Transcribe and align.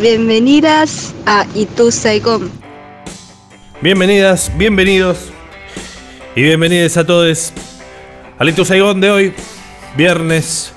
Bienvenidas 0.00 1.14
a 1.26 1.44
Itu 1.54 1.92
Saigon. 1.92 2.50
Bienvenidas, 3.82 4.50
bienvenidos 4.56 5.28
y 6.34 6.40
bienvenidos 6.40 6.96
a 6.96 7.04
todos 7.04 7.52
al 8.38 8.48
Itu 8.48 8.64
Saigon 8.64 8.98
de 8.98 9.10
hoy, 9.10 9.34
viernes. 9.98 10.72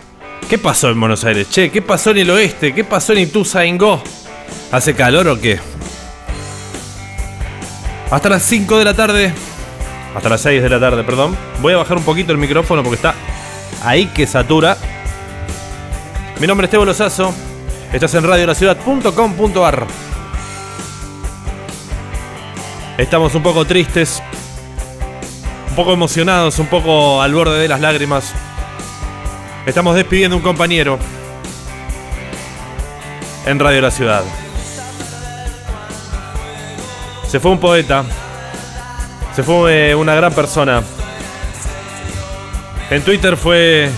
¿Qué 0.50 0.58
pasó 0.58 0.90
en 0.90 1.00
Buenos 1.00 1.24
Aires? 1.24 1.50
Che, 1.50 1.72
¿qué 1.72 1.82
pasó 1.82 2.12
en 2.12 2.18
el 2.18 2.32
oeste? 2.32 2.74
¿Qué 2.74 2.84
pasó 2.84 3.14
en 3.14 3.20
Itu 3.20 3.46
Saigon? 3.46 4.02
¿Hace 4.74 4.94
calor 4.94 5.26
o 5.30 5.40
qué? 5.40 5.58
Hasta 8.12 8.28
las 8.28 8.44
5 8.44 8.78
de 8.78 8.84
la 8.84 8.94
tarde, 8.94 9.34
hasta 10.14 10.28
las 10.28 10.42
6 10.42 10.62
de 10.62 10.70
la 10.70 10.82
tarde, 10.82 11.02
perdón. 11.06 11.38
Voy 11.62 11.72
a 11.72 11.78
bajar 11.78 11.96
un 11.96 12.04
poquito 12.04 12.34
el 12.34 12.38
micrófono 12.38 12.84
porque 12.84 12.98
está 12.98 13.16
ahí 13.86 14.08
que 14.08 14.28
satura. 14.28 14.78
Mi 16.42 16.46
nombre 16.46 16.66
es 16.66 16.72
Tebo 16.72 16.84
Lozazo. 16.84 17.34
Estás 17.94 18.16
en 18.16 18.24
radiolaciudad.com.ar. 18.24 19.86
Estamos 22.98 23.36
un 23.36 23.44
poco 23.44 23.66
tristes, 23.66 24.24
un 25.70 25.76
poco 25.76 25.94
emocionados, 25.94 26.58
un 26.58 26.66
poco 26.66 27.22
al 27.22 27.36
borde 27.36 27.60
de 27.60 27.68
las 27.68 27.80
lágrimas. 27.80 28.34
Estamos 29.68 29.96
despidiendo 29.96 30.36
un 30.36 30.42
compañero 30.42 30.98
en 33.46 33.60
Radio 33.60 33.82
La 33.82 33.92
Ciudad. 33.92 34.24
Se 37.28 37.40
fue 37.40 37.52
un 37.52 37.60
poeta, 37.60 38.06
se 39.36 39.44
fue 39.44 39.94
una 39.94 40.16
gran 40.16 40.34
persona. 40.34 40.82
En 42.90 43.04
Twitter 43.04 43.38
fue 43.38 43.92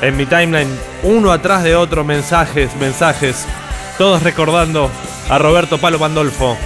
en 0.00 0.16
mi 0.16 0.26
timeline 0.26 0.70
uno 1.02 1.32
atrás 1.32 1.64
de 1.64 1.76
otro 1.76 2.04
mensajes, 2.04 2.74
mensajes, 2.76 3.46
todos 3.96 4.22
recordando 4.22 4.90
a 5.28 5.38
Roberto 5.38 5.78
Palo 5.78 5.98
Pandolfo 5.98 6.56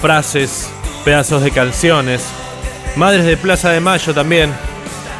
frases, 0.00 0.70
pedazos 1.04 1.42
de 1.42 1.50
canciones. 1.50 2.26
Madres 2.96 3.24
de 3.24 3.36
Plaza 3.36 3.70
de 3.70 3.80
Mayo 3.80 4.14
también 4.14 4.52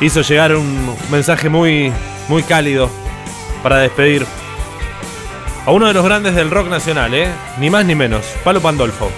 hizo 0.00 0.22
llegar 0.22 0.54
un 0.54 0.96
mensaje 1.10 1.48
muy, 1.48 1.92
muy 2.28 2.42
cálido 2.42 2.90
para 3.62 3.78
despedir 3.78 4.24
a 5.66 5.70
uno 5.70 5.86
de 5.86 5.94
los 5.94 6.04
grandes 6.04 6.34
del 6.34 6.50
rock 6.50 6.68
nacional, 6.68 7.12
¿eh? 7.14 7.28
ni 7.58 7.70
más 7.70 7.84
ni 7.84 7.94
menos, 7.94 8.24
Palo 8.44 8.60
Pandolfo. 8.60 9.10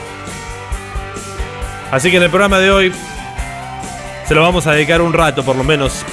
Así 1.91 2.11
que 2.11 2.17
en 2.17 2.23
el 2.25 2.31
programa 2.31 2.59
de 2.59 2.71
hoy 2.71 2.93
se 4.27 4.35
lo 4.35 4.43
vamos 4.43 4.67
a 4.67 4.73
dedicar 4.73 5.03
un 5.03 5.13
rato 5.13 5.45
por 5.45 5.57
lo 5.57 5.65
menos 5.65 6.05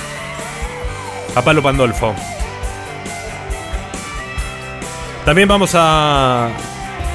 a 1.37 1.43
Palo 1.43 1.61
Pandolfo. 1.61 2.15
También 5.23 5.47
vamos 5.47 5.71
a 5.75 6.49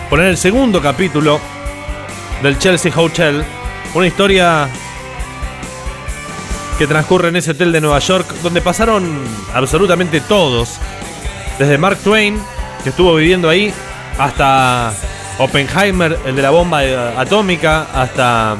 poner 0.08 0.26
el 0.26 0.36
segundo 0.36 0.80
capítulo 0.80 1.40
del 2.40 2.56
Chelsea 2.58 2.92
Hotel. 2.94 3.44
Una 3.94 4.06
historia 4.06 4.68
que 6.78 6.86
transcurre 6.86 7.30
en 7.30 7.36
ese 7.36 7.50
hotel 7.50 7.72
de 7.72 7.80
Nueva 7.80 7.98
York, 7.98 8.28
donde 8.44 8.60
pasaron 8.60 9.12
absolutamente 9.54 10.20
todos. 10.20 10.78
Desde 11.58 11.76
Mark 11.76 11.98
Twain, 11.98 12.40
que 12.84 12.90
estuvo 12.90 13.16
viviendo 13.16 13.48
ahí, 13.48 13.74
hasta 14.18 14.92
Oppenheimer, 15.38 16.16
el 16.26 16.36
de 16.36 16.42
la 16.42 16.50
bomba 16.50 16.80
atómica, 17.18 17.88
hasta 17.92 18.56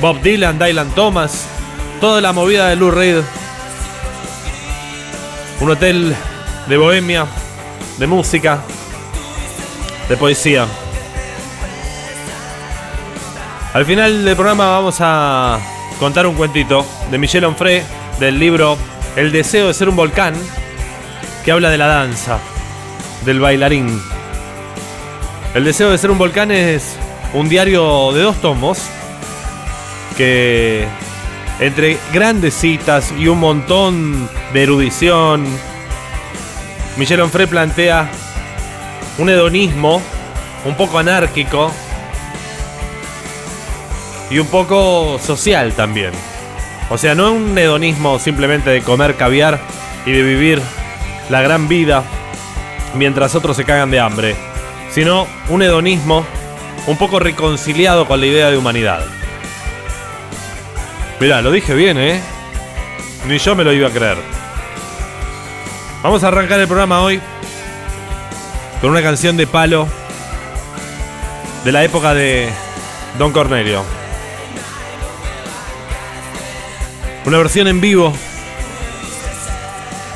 Bob 0.00 0.20
Dylan, 0.22 0.56
Dylan 0.56 0.90
Thomas, 0.90 1.48
toda 2.00 2.20
la 2.20 2.32
movida 2.32 2.68
de 2.68 2.76
Lou 2.76 2.92
Reed. 2.92 3.22
Un 5.60 5.70
hotel 5.70 6.14
de 6.68 6.76
bohemia, 6.76 7.26
de 7.98 8.06
música, 8.06 8.60
de 10.08 10.16
poesía. 10.16 10.66
Al 13.72 13.86
final 13.86 14.24
del 14.24 14.34
programa 14.34 14.70
vamos 14.70 14.96
a 15.00 15.58
contar 15.98 16.26
un 16.26 16.34
cuentito 16.34 16.86
de 17.10 17.18
Michel 17.18 17.44
Onfray 17.44 17.82
del 18.20 18.38
libro 18.38 18.76
El 19.16 19.32
deseo 19.32 19.68
de 19.68 19.74
ser 19.74 19.88
un 19.88 19.96
volcán, 19.96 20.34
que 21.44 21.52
habla 21.52 21.70
de 21.70 21.78
la 21.78 21.86
danza, 21.86 22.38
del 23.24 23.40
bailarín. 23.40 24.00
El 25.54 25.64
deseo 25.64 25.90
de 25.90 25.98
ser 25.98 26.10
un 26.10 26.18
volcán 26.18 26.50
es 26.50 26.96
un 27.32 27.48
diario 27.48 28.12
de 28.12 28.22
dos 28.22 28.36
tomos 28.40 28.78
que 30.16 30.86
entre 31.60 31.98
grandes 32.12 32.54
citas 32.54 33.12
y 33.18 33.28
un 33.28 33.40
montón 33.40 34.28
de 34.52 34.62
erudición, 34.62 35.46
Michel 36.96 37.20
Onfray 37.20 37.46
plantea 37.46 38.08
un 39.18 39.28
hedonismo 39.28 40.00
un 40.64 40.76
poco 40.76 40.98
anárquico 40.98 41.70
y 44.30 44.38
un 44.38 44.46
poco 44.46 45.18
social 45.18 45.72
también. 45.72 46.12
O 46.90 46.98
sea, 46.98 47.14
no 47.14 47.32
un 47.32 47.56
hedonismo 47.56 48.18
simplemente 48.18 48.70
de 48.70 48.82
comer 48.82 49.16
caviar 49.16 49.60
y 50.06 50.12
de 50.12 50.22
vivir 50.22 50.60
la 51.30 51.40
gran 51.42 51.68
vida 51.68 52.04
mientras 52.94 53.34
otros 53.34 53.56
se 53.56 53.64
cagan 53.64 53.90
de 53.90 54.00
hambre, 54.00 54.36
sino 54.90 55.26
un 55.48 55.62
hedonismo 55.62 56.24
un 56.86 56.96
poco 56.96 57.18
reconciliado 57.18 58.06
con 58.06 58.20
la 58.20 58.26
idea 58.26 58.50
de 58.50 58.58
humanidad. 58.58 59.04
Mirá, 61.20 61.40
lo 61.40 61.50
dije 61.50 61.74
bien, 61.74 61.96
¿eh? 61.96 62.20
Ni 63.26 63.38
yo 63.38 63.54
me 63.54 63.64
lo 63.64 63.72
iba 63.72 63.88
a 63.88 63.92
creer. 63.92 64.18
Vamos 66.02 66.22
a 66.22 66.28
arrancar 66.28 66.60
el 66.60 66.66
programa 66.66 67.00
hoy 67.00 67.20
con 68.80 68.90
una 68.90 69.02
canción 69.02 69.36
de 69.36 69.46
palo 69.46 69.88
de 71.64 71.72
la 71.72 71.82
época 71.84 72.12
de 72.12 72.50
Don 73.18 73.32
Cornelio. 73.32 73.82
Una 77.24 77.38
versión 77.38 77.68
en 77.68 77.80
vivo. 77.80 78.12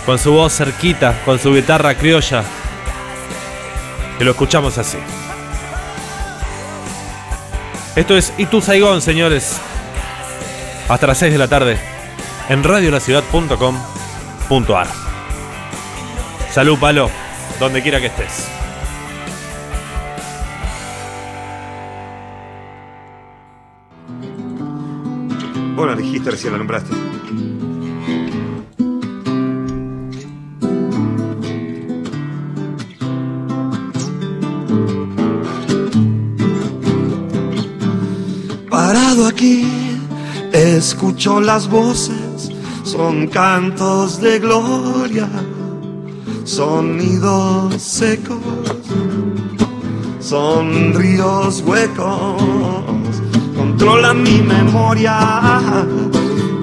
Con 0.04 0.18
su 0.18 0.32
voz 0.32 0.54
cerquita, 0.54 1.22
con 1.24 1.38
su 1.38 1.54
guitarra 1.54 1.94
criolla. 1.94 2.42
Que 4.18 4.24
lo 4.24 4.32
escuchamos 4.32 4.76
así. 4.78 4.98
Esto 7.96 8.16
es 8.16 8.32
Itu 8.36 8.60
Saigón, 8.60 9.00
señores. 9.00 9.58
Hasta 10.88 11.06
las 11.06 11.18
6 11.18 11.32
de 11.32 11.38
la 11.38 11.48
tarde. 11.48 11.78
En 12.48 12.64
radiolaciudad.com.ar. 12.64 14.86
Salud, 16.50 16.78
palo. 16.78 17.10
Donde 17.60 17.82
quiera 17.82 18.00
que 18.00 18.06
estés. 18.06 18.48
Bueno, 25.76 25.94
dijiste 25.94 26.30
recién 26.30 26.52
la 26.52 26.58
nombraste. 26.58 26.90
Parado 38.68 39.28
aquí, 39.28 39.87
escucho 40.52 41.40
las 41.40 41.68
voces, 41.68 42.50
son 42.84 43.26
cantos 43.28 44.20
de 44.20 44.38
gloria, 44.38 45.28
sonidos 46.44 47.82
secos, 47.82 48.38
son 50.20 50.94
ríos 50.94 51.62
huecos 51.66 52.42
controla 53.78 54.12
mi 54.12 54.40
memoria. 54.42 55.16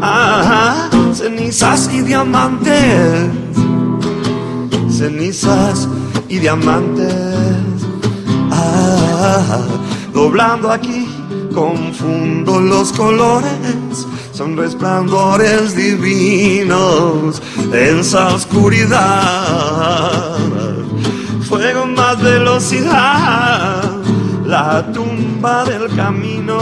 Ah, 0.01 0.90
cenizas 1.13 1.90
y 1.94 2.01
diamantes, 2.01 3.29
cenizas 4.90 5.88
y 6.28 6.40
diamantes. 6.40 7.15
Ah, 8.51 9.62
doblando 10.13 10.71
aquí, 10.71 11.07
confundo 11.54 12.59
los 12.59 12.92
colores, 12.92 13.75
son 14.35 14.57
resplandores 14.57 15.77
divinos 15.77 17.41
en 17.71 17.99
esa 17.99 18.35
oscuridad. 18.35 20.35
Fuego 21.47 21.85
más 21.85 22.21
velocidad 22.21 23.93
la 24.45 24.85
tumba 24.91 25.63
del 25.63 25.87
camino. 25.95 26.57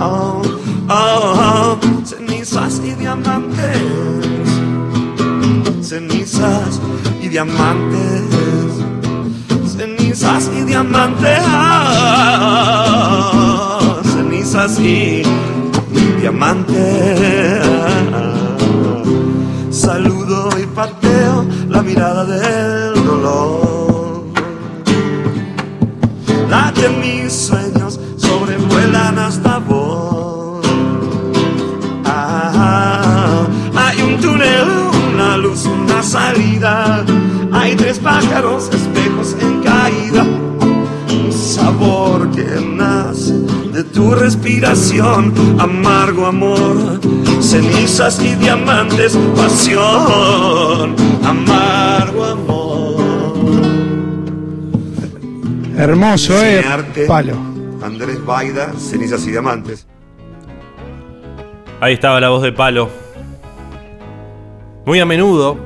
Oh, 0.00 0.40
oh, 0.88 1.78
cenizas 2.02 2.80
y 2.82 2.92
diamantes, 2.92 3.76
cenizas 5.82 6.80
y 7.20 7.28
diamantes, 7.28 8.24
cenizas 9.66 10.50
y 10.56 10.62
diamantes, 10.62 11.42
cenizas 14.14 14.80
y 14.80 15.22
diamantes. 16.28 17.64
Saludo 19.70 20.50
y 20.62 20.66
pateo 20.66 21.46
la 21.68 21.82
mirada 21.82 22.24
del 22.24 23.04
dolor 23.04 24.18
que 26.74 26.88
mis 26.90 27.32
sueños 27.32 27.98
sobrevuelan 28.16 29.18
hasta 29.18 29.58
vos. 29.58 30.64
Ah, 32.04 33.46
hay 33.74 34.02
un 34.02 34.20
túnel, 34.20 34.68
una 35.12 35.36
luz, 35.38 35.64
una 35.64 36.02
salida. 36.02 37.04
Hay 37.52 37.74
tres 37.74 37.98
pájaros, 37.98 38.68
espejos 38.72 39.34
en 39.40 39.62
caída. 39.62 40.24
Un 40.24 41.32
sabor 41.32 42.30
que 42.30 42.44
nace 42.76 43.57
de 43.78 43.84
tu 43.84 44.12
respiración, 44.12 45.32
amargo 45.60 46.26
amor, 46.26 47.00
cenizas 47.40 48.20
y 48.20 48.34
diamantes, 48.34 49.16
pasión, 49.36 50.96
amargo 51.24 52.24
amor. 52.24 52.96
Hermoso, 55.76 56.44
eh. 56.44 56.64
Palo. 57.06 57.36
Andrés 57.80 58.24
Baida, 58.26 58.72
Cenizas 58.76 59.24
y 59.28 59.30
Diamantes. 59.30 59.86
Ahí 61.80 61.94
estaba 61.94 62.20
la 62.20 62.30
voz 62.30 62.42
de 62.42 62.50
Palo. 62.50 62.88
Muy 64.86 64.98
a 64.98 65.06
menudo, 65.06 65.56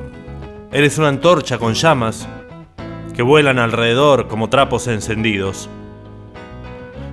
eres 0.71 0.99
una 0.99 1.07
antorcha 1.07 1.57
con 1.57 1.73
llamas 1.73 2.27
que 3.15 3.23
vuelan 3.23 3.57
alrededor 3.57 4.27
como 4.27 4.49
trapos 4.49 4.85
encendidos. 4.87 5.67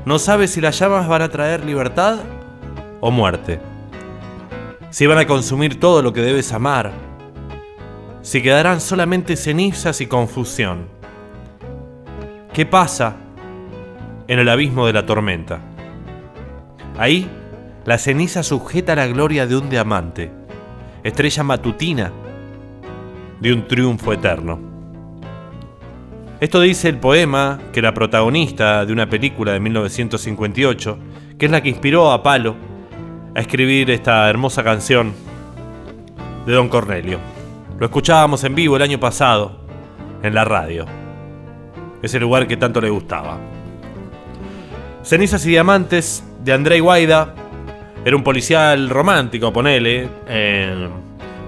No 0.06 0.18
sabes 0.18 0.52
si 0.52 0.60
las 0.62 0.78
llamas 0.78 1.06
van 1.08 1.20
a 1.22 1.28
traer 1.28 1.64
libertad 1.64 2.20
o 3.00 3.10
muerte. 3.10 3.60
Si 4.88 5.06
van 5.06 5.18
a 5.18 5.26
consumir 5.26 5.78
todo 5.78 6.00
lo 6.00 6.12
que 6.12 6.22
debes 6.22 6.52
amar. 6.52 6.92
Si 8.22 8.42
quedarán 8.42 8.80
solamente 8.80 9.36
cenizas 9.36 10.00
y 10.00 10.06
confusión. 10.06 10.88
¿Qué 12.54 12.64
pasa 12.64 13.16
en 14.26 14.38
el 14.38 14.48
abismo 14.48 14.86
de 14.86 14.94
la 14.94 15.04
tormenta? 15.04 15.60
Ahí, 16.98 17.30
la 17.84 17.98
ceniza 17.98 18.42
sujeta 18.42 18.96
la 18.96 19.06
gloria 19.06 19.46
de 19.46 19.56
un 19.56 19.68
diamante, 19.68 20.30
estrella 21.02 21.42
matutina 21.42 22.10
de 23.40 23.52
un 23.52 23.68
triunfo 23.68 24.12
eterno. 24.12 24.69
Esto 26.40 26.58
dice 26.58 26.88
el 26.88 26.96
poema 26.96 27.58
que 27.70 27.82
la 27.82 27.92
protagonista 27.92 28.86
de 28.86 28.94
una 28.94 29.10
película 29.10 29.52
de 29.52 29.60
1958, 29.60 30.98
que 31.38 31.44
es 31.44 31.52
la 31.52 31.62
que 31.62 31.68
inspiró 31.68 32.10
a 32.10 32.22
Palo 32.22 32.56
a 33.36 33.40
escribir 33.40 33.90
esta 33.90 34.26
hermosa 34.30 34.64
canción 34.64 35.12
de 36.46 36.54
Don 36.54 36.70
Cornelio. 36.70 37.18
Lo 37.78 37.84
escuchábamos 37.84 38.42
en 38.44 38.54
vivo 38.54 38.76
el 38.76 38.82
año 38.82 38.98
pasado 38.98 39.60
en 40.22 40.34
la 40.34 40.46
radio, 40.46 40.86
ese 42.00 42.18
lugar 42.18 42.48
que 42.48 42.56
tanto 42.56 42.80
le 42.80 42.88
gustaba. 42.88 43.38
Cenizas 45.02 45.44
y 45.44 45.50
Diamantes 45.50 46.24
de 46.42 46.54
Andrei 46.54 46.80
Guaida 46.80 47.34
era 48.02 48.16
un 48.16 48.22
policial 48.22 48.88
romántico, 48.88 49.52
ponele, 49.52 50.08
eh, 50.26 50.88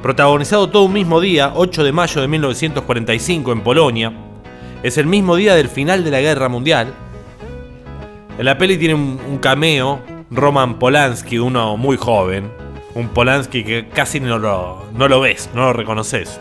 protagonizado 0.02 0.68
todo 0.68 0.82
un 0.82 0.92
mismo 0.92 1.18
día, 1.18 1.52
8 1.54 1.82
de 1.82 1.92
mayo 1.92 2.20
de 2.20 2.28
1945 2.28 3.52
en 3.52 3.60
Polonia. 3.62 4.21
Es 4.82 4.98
el 4.98 5.06
mismo 5.06 5.36
día 5.36 5.54
del 5.54 5.68
final 5.68 6.02
de 6.02 6.10
la 6.10 6.20
Guerra 6.20 6.48
Mundial. 6.48 6.92
En 8.36 8.44
la 8.44 8.58
peli 8.58 8.76
tiene 8.76 8.94
un, 8.94 9.38
cameo 9.40 10.00
Roman 10.28 10.80
Polanski, 10.80 11.38
uno 11.38 11.76
muy 11.76 11.96
joven. 11.96 12.50
Un 12.94 13.08
Polanski 13.08 13.62
que 13.62 13.88
casi 13.88 14.18
no 14.18 14.40
lo, 14.40 14.84
no 14.92 15.06
lo 15.06 15.20
ves, 15.20 15.48
no 15.54 15.66
lo 15.66 15.72
reconoces. 15.72 16.40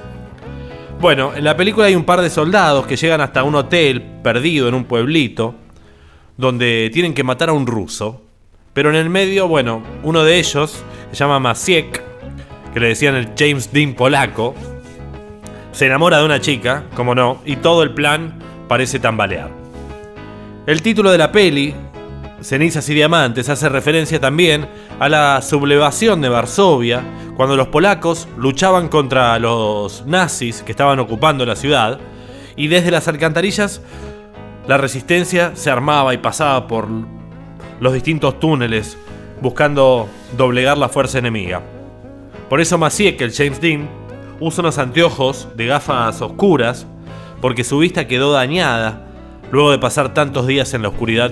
Bueno, 0.99 1.33
en 1.35 1.43
la 1.43 1.55
película 1.55 1.85
hay 1.85 1.95
un 1.95 2.03
par 2.03 2.21
de 2.21 2.31
soldados 2.31 2.88
que 2.88 2.95
llegan 2.95 3.21
hasta 3.21 3.43
un 3.43 3.53
hotel 3.53 4.01
perdido 4.23 4.67
en 4.67 4.73
un 4.73 4.85
pueblito, 4.85 5.53
donde 6.35 6.89
tienen 6.91 7.13
que 7.13 7.23
matar 7.23 7.49
a 7.49 7.53
un 7.53 7.67
ruso. 7.67 8.23
Pero 8.73 8.89
en 8.89 8.95
el 8.95 9.11
medio, 9.11 9.47
bueno, 9.47 9.83
uno 10.01 10.23
de 10.23 10.39
ellos, 10.39 10.83
se 11.11 11.17
llama 11.17 11.39
Masiek, 11.39 12.01
que 12.73 12.79
le 12.79 12.87
decían 12.87 13.13
el 13.13 13.29
James 13.37 13.71
Dean 13.71 13.94
polaco, 13.94 14.55
se 15.71 15.85
enamora 15.85 16.19
de 16.19 16.25
una 16.25 16.41
chica, 16.41 16.85
como 16.95 17.15
no, 17.15 17.41
y 17.45 17.57
todo 17.57 17.83
el 17.83 17.94
plan 17.94 18.39
parece 18.68 19.00
tambalear. 19.00 19.50
El 20.65 20.81
título 20.81 21.12
de 21.12 21.18
la 21.18 21.31
peli, 21.31 21.73
Cenizas 22.41 22.88
y 22.89 22.94
Diamantes, 22.94 23.50
hace 23.50 23.69
referencia 23.69 24.19
también 24.19 24.68
a 25.00 25.09
la 25.09 25.41
sublevación 25.41 26.21
de 26.21 26.29
Varsovia, 26.29 27.03
cuando 27.35 27.56
los 27.56 27.68
polacos 27.68 28.27
luchaban 28.38 28.88
contra 28.88 29.39
los 29.39 30.06
nazis 30.06 30.62
que 30.62 30.71
estaban 30.71 31.00
ocupando 31.00 31.45
la 31.45 31.56
ciudad, 31.56 32.00
y 32.56 32.68
desde 32.68 32.91
las 32.91 33.07
alcantarillas 33.07 33.81
la 34.68 34.77
resistencia 34.77 35.51
se 35.56 35.71
armaba 35.71 36.13
y 36.13 36.18
pasaba 36.18 36.68
por 36.68 36.88
los 37.79 37.94
distintos 37.94 38.39
túneles 38.39 38.97
buscando 39.41 40.07
doblegar 40.38 40.77
la 40.77 40.89
fuerza 40.89 41.18
enemiga. 41.18 41.62
Por 42.47 42.62
eso 42.62 42.77
Maciek, 42.77 43.19
el 43.21 43.33
James 43.33 43.59
Dean, 43.59 43.89
usa 44.41 44.63
unos 44.63 44.79
anteojos 44.79 45.47
de 45.55 45.67
gafas 45.67 46.21
oscuras 46.21 46.88
porque 47.39 47.63
su 47.63 47.77
vista 47.77 48.07
quedó 48.07 48.33
dañada 48.33 49.07
luego 49.51 49.71
de 49.71 49.79
pasar 49.79 50.13
tantos 50.13 50.47
días 50.47 50.73
en 50.73 50.81
la 50.81 50.89
oscuridad 50.89 51.31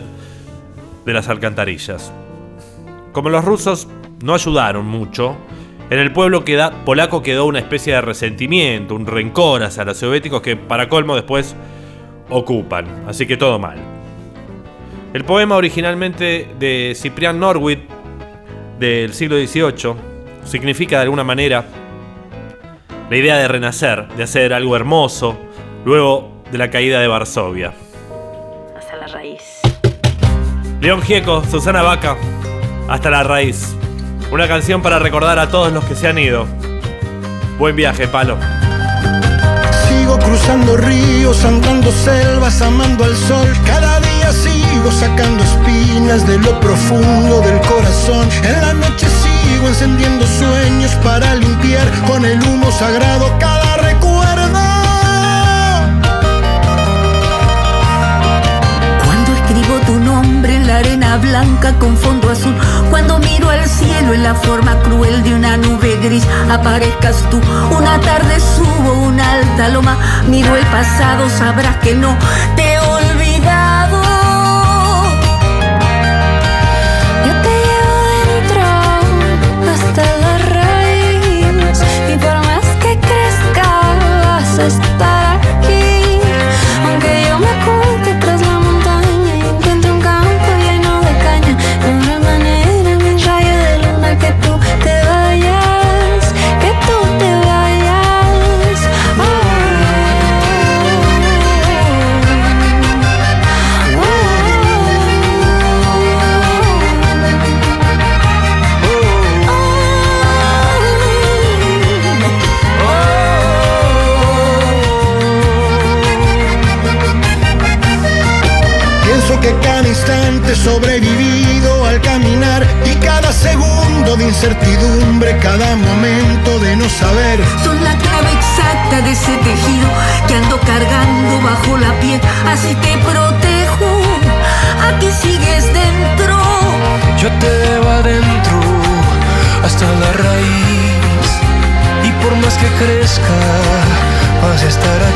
de 1.06 1.14
las 1.14 1.28
alcantarillas. 1.28 2.14
Como 3.12 3.30
los 3.30 3.44
rusos 3.44 3.88
no 4.24 4.36
ayudaron 4.36 4.86
mucho, 4.86 5.36
en 5.90 5.98
el 5.98 6.14
pueblo 6.14 6.46
queda, 6.46 6.86
polaco 6.86 7.24
quedó 7.24 7.46
una 7.46 7.58
especie 7.58 7.94
de 7.94 8.02
resentimiento, 8.02 8.94
un 8.94 9.08
rencor 9.08 9.64
hacia 9.64 9.84
los 9.86 9.98
soviéticos 9.98 10.42
que 10.42 10.56
para 10.56 10.88
colmo 10.88 11.16
después 11.16 11.56
ocupan, 12.30 12.86
así 13.08 13.26
que 13.26 13.38
todo 13.38 13.58
mal. 13.58 13.80
El 15.14 15.26
poema 15.26 15.56
originalmente 15.56 16.48
de 16.60 16.94
Ciprián 16.96 17.40
Norwid 17.40 17.80
del 18.80 19.14
siglo 19.14 19.38
XVIII 19.38 19.96
significa 20.46 20.98
de 20.98 21.04
alguna 21.04 21.24
manera 21.24 21.66
la 23.10 23.18
idea 23.18 23.38
de 23.38 23.48
renacer, 23.48 24.08
de 24.10 24.24
hacer 24.24 24.54
algo 24.54 24.76
hermoso 24.76 25.38
luego 25.84 26.32
de 26.52 26.58
la 26.58 26.70
caída 26.70 27.00
de 27.00 27.08
Varsovia. 27.08 27.74
Hasta 28.78 28.96
la 28.98 29.08
raíz. 29.08 29.42
León 30.80 31.02
Gieco, 31.02 31.44
Susana 31.50 31.82
Vaca, 31.82 32.18
hasta 32.88 33.10
la 33.10 33.24
raíz. 33.24 33.76
Una 34.32 34.48
canción 34.48 34.82
para 34.82 35.00
recordar 35.00 35.40
a 35.40 35.50
todos 35.50 35.74
los 35.74 35.84
que 35.86 35.96
se 35.96 36.08
han 36.08 36.20
ido. 36.20 36.46
Buen 37.58 37.76
viaje, 37.76 38.08
palo. 38.08 38.38
Sigo 39.88 40.20
cruzando 40.20 40.78
ríos, 40.78 41.44
andando 41.44 41.92
selvas, 41.92 42.62
amando 42.62 43.06
al 43.06 43.16
sol. 43.16 43.48
Cada 43.66 44.00
día 44.00 44.32
sigo 44.32 44.92
sacando 44.92 45.44
espinas 45.44 46.28
de 46.28 46.38
lo 46.38 46.60
profundo 46.60 47.42
del 47.42 47.60
corazón. 47.62 48.30
En 48.44 48.62
la 48.62 48.74
noche 48.74 49.08
sigo 49.50 49.68
encendiendo 49.68 50.26
sueños 50.28 50.92
para 51.04 51.36
limpiar 51.36 51.88
con 52.08 52.26
el 52.26 52.42
humo 52.44 52.72
sagrado 52.72 53.26
cada 53.40 53.78
recuerdo. 53.78 54.60
Cuando 59.06 59.32
escribo 59.38 59.76
tu 59.86 60.00
nombre 60.00 60.56
en 60.56 60.68
la 60.68 60.78
arena 60.78 61.18
blanca 61.18 61.74
con 61.80 61.98
fondo 61.98 62.30
azul, 62.30 62.56
cuando 62.90 63.20
miro 63.20 63.50
al 63.50 63.66
cielo 63.68 64.14
en 64.14 64.24
la 64.24 64.36
forma 64.36 64.80
cruel 64.84 65.24
de 65.24 65.34
una 65.36 65.58
nube 65.58 65.98
gris, 66.04 66.26
aparezcas 66.52 67.18
tú. 67.30 67.42
Una 67.76 68.00
tarde 68.02 68.40
subo 68.40 68.94
una 69.08 69.32
alta 69.34 69.70
loma, 69.70 69.98
miro 70.28 70.56
el 70.56 70.66
pasado, 70.68 71.30
sabrás 71.30 71.78
que 71.78 71.96
no 71.96 72.16
te 72.56 72.69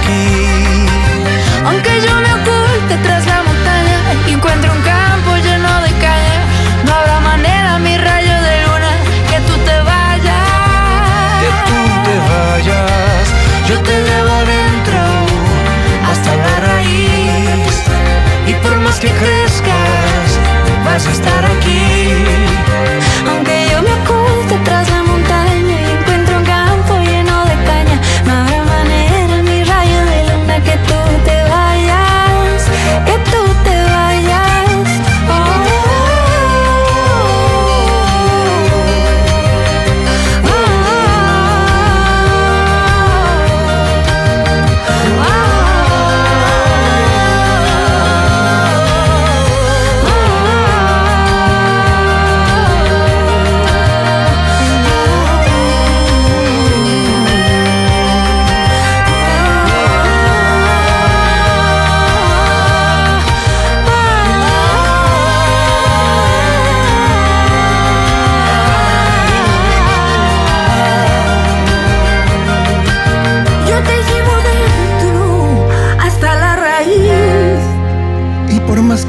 estar 0.03 0.32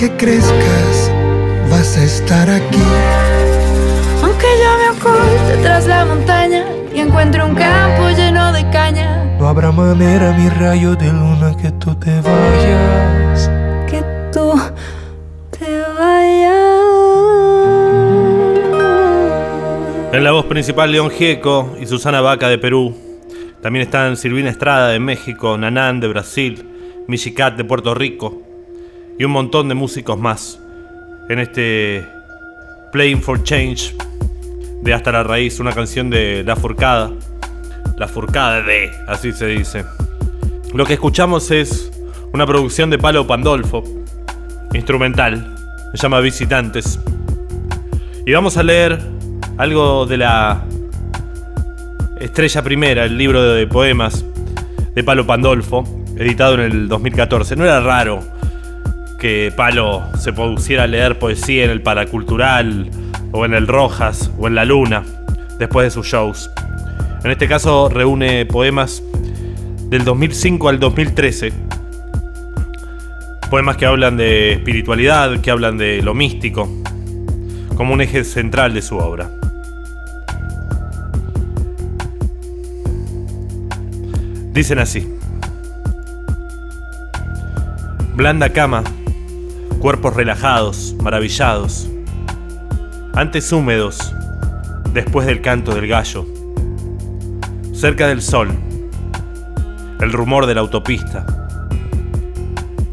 que 0.05 0.17
crezcas, 0.17 1.11
vas 1.71 1.97
a 1.97 2.05
estar 2.05 2.51
aquí. 2.51 2.83
Aunque 4.23 4.47
yo 4.63 4.71
me 4.79 4.91
oculte 4.99 5.63
tras 5.63 5.87
la 5.87 6.05
montaña 6.05 6.65
y 6.95 7.01
encuentre 7.01 7.43
un 7.43 7.55
campo 7.55 8.11
lleno 8.11 8.53
de 8.53 8.69
caña, 8.71 9.25
No 9.39 9.49
habrá 9.49 9.73
manera, 9.73 10.33
mi 10.33 10.51
rayo 10.51 10.95
de 10.95 11.07
luna, 11.07 11.57
que 11.57 11.71
tú 11.73 11.95
te 11.95 12.21
vayas. 12.21 13.51
que 13.89 14.03
tú 14.31 14.53
te 15.51 15.81
vayas. 15.99 16.53
En 20.13 20.23
la 20.23 20.33
voz 20.33 20.45
principal 20.45 20.93
León 20.93 21.09
Gieco 21.11 21.77
y 21.81 21.87
Susana 21.87 22.21
Vaca 22.21 22.49
de 22.49 22.59
Perú. 22.59 22.95
También 23.63 23.87
están 23.87 24.19
Silvina 24.19 24.51
Estrada 24.51 24.89
de 24.89 24.99
México, 24.99 25.57
Nanán 25.57 26.01
de 26.01 26.09
Brasil, 26.09 26.69
Michicat 27.09 27.57
de 27.57 27.65
Puerto 27.65 27.95
Rico 27.95 28.44
y 29.19 29.25
un 29.25 29.31
montón 29.31 29.69
de 29.69 29.75
músicos 29.75 30.19
más 30.19 30.61
en 31.29 31.39
este 31.39 32.07
Playing 32.93 33.23
for 33.23 33.43
Change 33.43 33.95
de 34.83 34.93
Hasta 34.93 35.13
la 35.13 35.23
Raíz, 35.23 35.61
una 35.61 35.73
canción 35.73 36.11
de 36.11 36.43
La 36.45 36.57
Furcada. 36.57 37.11
La 37.97 38.09
Furcada 38.09 38.63
de, 38.63 38.91
así 39.07 39.33
se 39.33 39.47
dice. 39.47 39.85
Lo 40.75 40.85
que 40.85 40.95
escuchamos 40.95 41.51
es 41.51 41.91
una 42.33 42.47
producción 42.47 42.91
de 42.91 42.99
Palo 42.99 43.27
Pandolfo, 43.27 43.85
instrumental, 44.73 45.55
se 45.93 45.99
llama 45.99 46.21
Visitantes. 46.21 46.99
Y 48.27 48.33
vamos 48.33 48.57
a 48.57 48.63
leer 48.63 48.99
algo 49.57 50.07
de 50.07 50.17
la 50.19 50.65
Estrella 52.21 52.63
Primera, 52.63 53.05
el 53.05 53.17
libro 53.17 53.43
de 53.43 53.67
poemas 53.67 54.25
de 54.95 55.05
Palo 55.05 55.27
Pandolfo, 55.27 55.85
editado 56.17 56.55
en 56.55 56.61
el 56.61 56.89
2014. 56.89 57.57
No 57.57 57.65
era 57.65 57.81
raro 57.81 58.34
que 59.25 59.51
Palo 59.57 60.03
se 60.19 60.35
pusiera 60.35 60.83
a 60.83 60.87
leer 60.87 61.19
poesía 61.19 61.65
en 61.65 61.71
el 61.71 61.81
Paracultural, 61.81 62.91
o 63.33 63.47
en 63.47 63.55
el 63.55 63.67
Rojas, 63.67 64.31
o 64.37 64.49
en 64.49 64.55
La 64.55 64.67
Luna, 64.67 65.03
después 65.59 65.87
de 65.87 65.91
sus 65.91 66.07
shows. 66.07 66.51
En 67.25 67.31
este 67.31 67.49
caso 67.49 67.89
reúne 67.89 68.45
poemas 68.45 69.03
del 69.89 70.05
2005 70.05 70.69
al 70.69 70.79
2013. 70.79 71.55
Poemas 73.49 73.79
que 73.79 73.87
hablan 73.87 74.19
de 74.19 74.53
espiritualidad, 74.53 75.41
que 75.41 75.51
hablan 75.51 75.79
de 75.79 76.03
lo 76.03 76.13
místico, 76.13 76.69
como 77.77 77.95
un 77.95 78.03
eje 78.03 78.25
central 78.25 78.75
de 78.75 78.83
su 78.83 78.99
obra. 78.99 79.31
Dicen 84.53 84.81
así. 84.81 85.09
Blanda 88.15 88.51
cama, 88.51 88.85
cuerpos 89.85 90.17
relajados, 90.17 90.97
maravillados, 91.03 91.91
antes 93.13 93.53
húmedos, 93.53 94.15
después 94.95 95.27
del 95.27 95.43
canto 95.43 95.75
del 95.75 95.87
gallo, 95.87 96.25
cerca 97.75 98.09
del 98.09 98.23
sol, 98.23 98.49
el 100.01 100.11
rumor 100.11 100.47
de 100.47 100.55
la 100.55 100.63
autopista, 100.63 101.27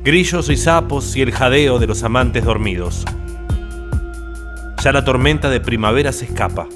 grillos 0.04 0.50
y 0.50 0.58
sapos 0.58 1.16
y 1.16 1.22
el 1.22 1.32
jadeo 1.32 1.80
de 1.80 1.88
los 1.88 2.04
amantes 2.04 2.44
dormidos. 2.44 3.06
Ya 4.84 4.92
la 4.92 5.06
tormenta 5.06 5.50
de 5.50 5.62
primavera 5.62 6.12
se 6.12 6.26
escapa. 6.26 6.68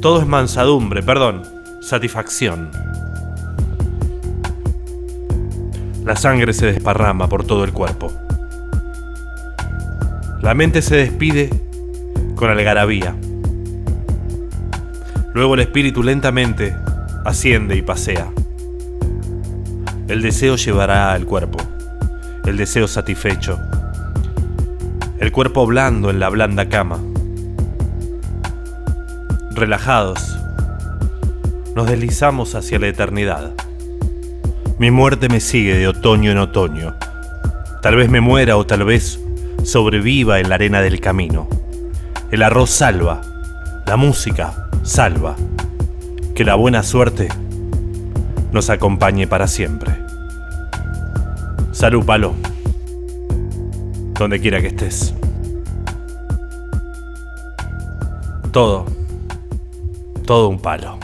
Todo 0.00 0.22
es 0.22 0.26
mansadumbre, 0.26 1.02
perdón, 1.02 1.42
satisfacción. 1.82 2.70
La 6.10 6.16
sangre 6.16 6.52
se 6.52 6.66
desparrama 6.66 7.28
por 7.28 7.44
todo 7.44 7.62
el 7.62 7.72
cuerpo. 7.72 8.12
La 10.42 10.54
mente 10.54 10.82
se 10.82 10.96
despide 10.96 11.50
con 12.34 12.50
algarabía. 12.50 13.14
Luego 15.34 15.54
el 15.54 15.60
espíritu 15.60 16.02
lentamente 16.02 16.74
asciende 17.24 17.76
y 17.76 17.82
pasea. 17.82 18.28
El 20.08 20.20
deseo 20.20 20.56
llevará 20.56 21.12
al 21.12 21.26
cuerpo, 21.26 21.58
el 22.44 22.56
deseo 22.56 22.88
satisfecho, 22.88 23.60
el 25.20 25.30
cuerpo 25.30 25.64
blando 25.64 26.10
en 26.10 26.18
la 26.18 26.28
blanda 26.28 26.68
cama. 26.68 26.98
Relajados, 29.52 30.36
nos 31.76 31.88
deslizamos 31.88 32.56
hacia 32.56 32.80
la 32.80 32.88
eternidad. 32.88 33.52
Mi 34.80 34.90
muerte 34.90 35.28
me 35.28 35.40
sigue 35.40 35.76
de 35.76 35.88
otoño 35.88 36.30
en 36.30 36.38
otoño. 36.38 36.94
Tal 37.82 37.96
vez 37.96 38.08
me 38.08 38.22
muera 38.22 38.56
o 38.56 38.64
tal 38.64 38.84
vez 38.84 39.20
sobreviva 39.62 40.40
en 40.40 40.48
la 40.48 40.54
arena 40.54 40.80
del 40.80 41.00
camino. 41.00 41.50
El 42.30 42.42
arroz 42.42 42.70
salva, 42.70 43.20
la 43.86 43.98
música 43.98 44.70
salva. 44.82 45.36
Que 46.34 46.46
la 46.46 46.54
buena 46.54 46.82
suerte 46.82 47.28
nos 48.52 48.70
acompañe 48.70 49.26
para 49.26 49.48
siempre. 49.48 49.92
Salud, 51.72 52.02
palo. 52.02 52.34
Donde 54.18 54.40
quiera 54.40 54.62
que 54.62 54.68
estés. 54.68 55.14
Todo, 58.50 58.86
todo 60.24 60.48
un 60.48 60.58
palo. 60.58 60.99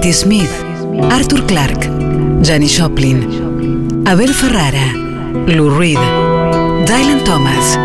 Patti 0.00 0.12
Smith, 0.12 0.64
Arthur 1.12 1.44
Clarke, 1.46 1.86
Janis 2.40 2.78
Joplin, 2.78 3.20
Abel 4.08 4.32
Ferrara, 4.32 4.94
Lou 5.46 5.68
Reed, 5.68 5.98
Dylan 6.88 7.22
Thomas, 7.22 7.76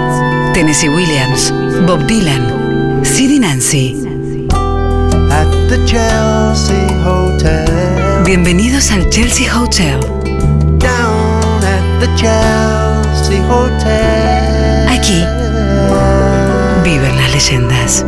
Tennessee 0.54 0.88
Williams, 0.88 1.52
Bob 1.86 2.08
Dylan, 2.08 3.04
Sid 3.04 3.42
Nancy. 3.42 4.08
At 5.30 5.52
the 5.68 5.78
Chelsea 5.86 6.88
Hotel. 7.04 8.24
Bienvenidos 8.24 8.92
al 8.92 9.10
Chelsea 9.10 9.48
Hotel. 9.50 10.00
Down 10.80 11.64
at 11.66 11.84
the 12.00 12.08
Chelsea 12.16 13.42
Hotel. 13.50 14.88
Aquí 14.88 15.22
viven 16.82 17.18
las 17.18 17.34
leyendas. 17.34 18.06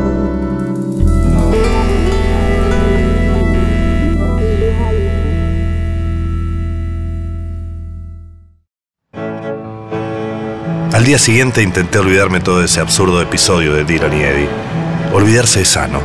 Al 10.97 11.05
día 11.05 11.19
siguiente 11.19 11.61
intenté 11.61 11.99
olvidarme 11.99 12.39
todo 12.39 12.63
ese 12.63 12.79
absurdo 12.79 13.21
episodio 13.21 13.71
de 13.75 13.85
Dylan 13.85 14.17
y 14.17 14.23
Eddie. 14.23 14.49
Olvidarse 15.13 15.61
es 15.61 15.67
sano. 15.67 16.01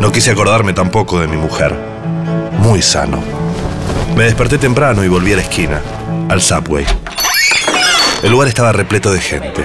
No 0.00 0.12
quise 0.12 0.30
acordarme 0.30 0.72
tampoco 0.72 1.20
de 1.20 1.28
mi 1.28 1.36
mujer. 1.36 1.74
Muy 2.52 2.80
sano. 2.80 3.22
Me 4.16 4.24
desperté 4.24 4.56
temprano 4.56 5.04
y 5.04 5.08
volví 5.08 5.34
a 5.34 5.36
la 5.36 5.42
esquina, 5.42 5.82
al 6.30 6.40
subway. 6.40 6.86
El 8.22 8.30
lugar 8.30 8.48
estaba 8.48 8.72
repleto 8.72 9.12
de 9.12 9.20
gente. 9.20 9.62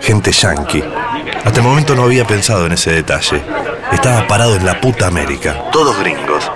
Gente 0.00 0.32
yankee. 0.32 0.82
Hasta 1.44 1.60
el 1.60 1.66
momento 1.66 1.94
no 1.94 2.04
había 2.04 2.26
pensado 2.26 2.64
en 2.64 2.72
ese 2.72 2.92
detalle. 2.92 3.42
Estaba 3.92 4.26
parado 4.26 4.56
en 4.56 4.64
la 4.64 4.80
puta 4.80 5.08
América. 5.08 5.64
Todos 5.72 5.98
gringos. 5.98 6.50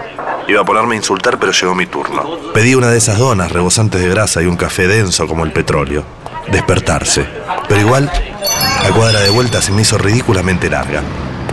Iba 0.48 0.62
a 0.62 0.64
ponerme 0.64 0.94
a 0.94 0.96
insultar, 0.96 1.38
pero 1.38 1.52
llegó 1.52 1.74
mi 1.74 1.84
turno. 1.84 2.38
Pedí 2.54 2.74
una 2.74 2.88
de 2.88 2.96
esas 2.96 3.18
donas 3.18 3.52
rebosantes 3.52 4.00
de 4.00 4.08
grasa 4.08 4.40
y 4.40 4.46
un 4.46 4.56
café 4.56 4.86
denso 4.86 5.26
como 5.26 5.44
el 5.44 5.52
petróleo. 5.52 6.23
Despertarse. 6.50 7.26
Pero 7.68 7.80
igual, 7.80 8.10
la 8.82 8.90
cuadra 8.90 9.20
de 9.20 9.30
vuelta 9.30 9.62
se 9.62 9.72
me 9.72 9.82
hizo 9.82 9.98
ridículamente 9.98 10.68
larga. 10.68 11.02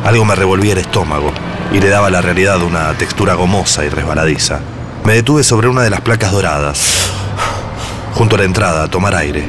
Algo 0.03 0.25
me 0.25 0.35
revolvía 0.35 0.73
el 0.73 0.79
estómago 0.79 1.31
y 1.71 1.79
le 1.79 1.89
daba 1.89 2.07
a 2.07 2.11
la 2.11 2.21
realidad 2.21 2.61
una 2.61 2.93
textura 2.93 3.35
gomosa 3.35 3.85
y 3.85 3.89
resbaladiza. 3.89 4.59
Me 5.05 5.13
detuve 5.13 5.43
sobre 5.43 5.67
una 5.67 5.81
de 5.81 5.89
las 5.89 6.01
placas 6.01 6.31
doradas, 6.31 7.11
junto 8.13 8.35
a 8.35 8.39
la 8.39 8.45
entrada, 8.45 8.83
a 8.83 8.87
tomar 8.89 9.15
aire. 9.15 9.47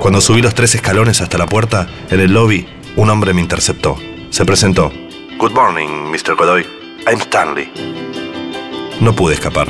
Cuando 0.00 0.20
subí 0.20 0.42
los 0.42 0.54
tres 0.54 0.74
escalones 0.74 1.20
hasta 1.20 1.38
la 1.38 1.46
puerta, 1.46 1.88
en 2.10 2.20
el 2.20 2.32
lobby, 2.32 2.68
un 2.96 3.08
hombre 3.08 3.32
me 3.32 3.40
interceptó. 3.40 3.96
Se 4.30 4.44
presentó. 4.44 4.92
Good 5.38 5.52
morning, 5.52 6.10
Mr. 6.10 6.34
Godoy. 6.36 6.66
I'm 7.06 7.20
Stanley. 7.20 7.70
No 9.00 9.14
pude 9.14 9.34
escapar. 9.34 9.68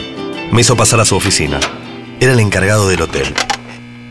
Me 0.50 0.60
hizo 0.60 0.76
pasar 0.76 1.00
a 1.00 1.04
su 1.04 1.16
oficina. 1.16 1.60
Era 2.20 2.32
el 2.32 2.40
encargado 2.40 2.88
del 2.88 3.02
hotel. 3.02 3.34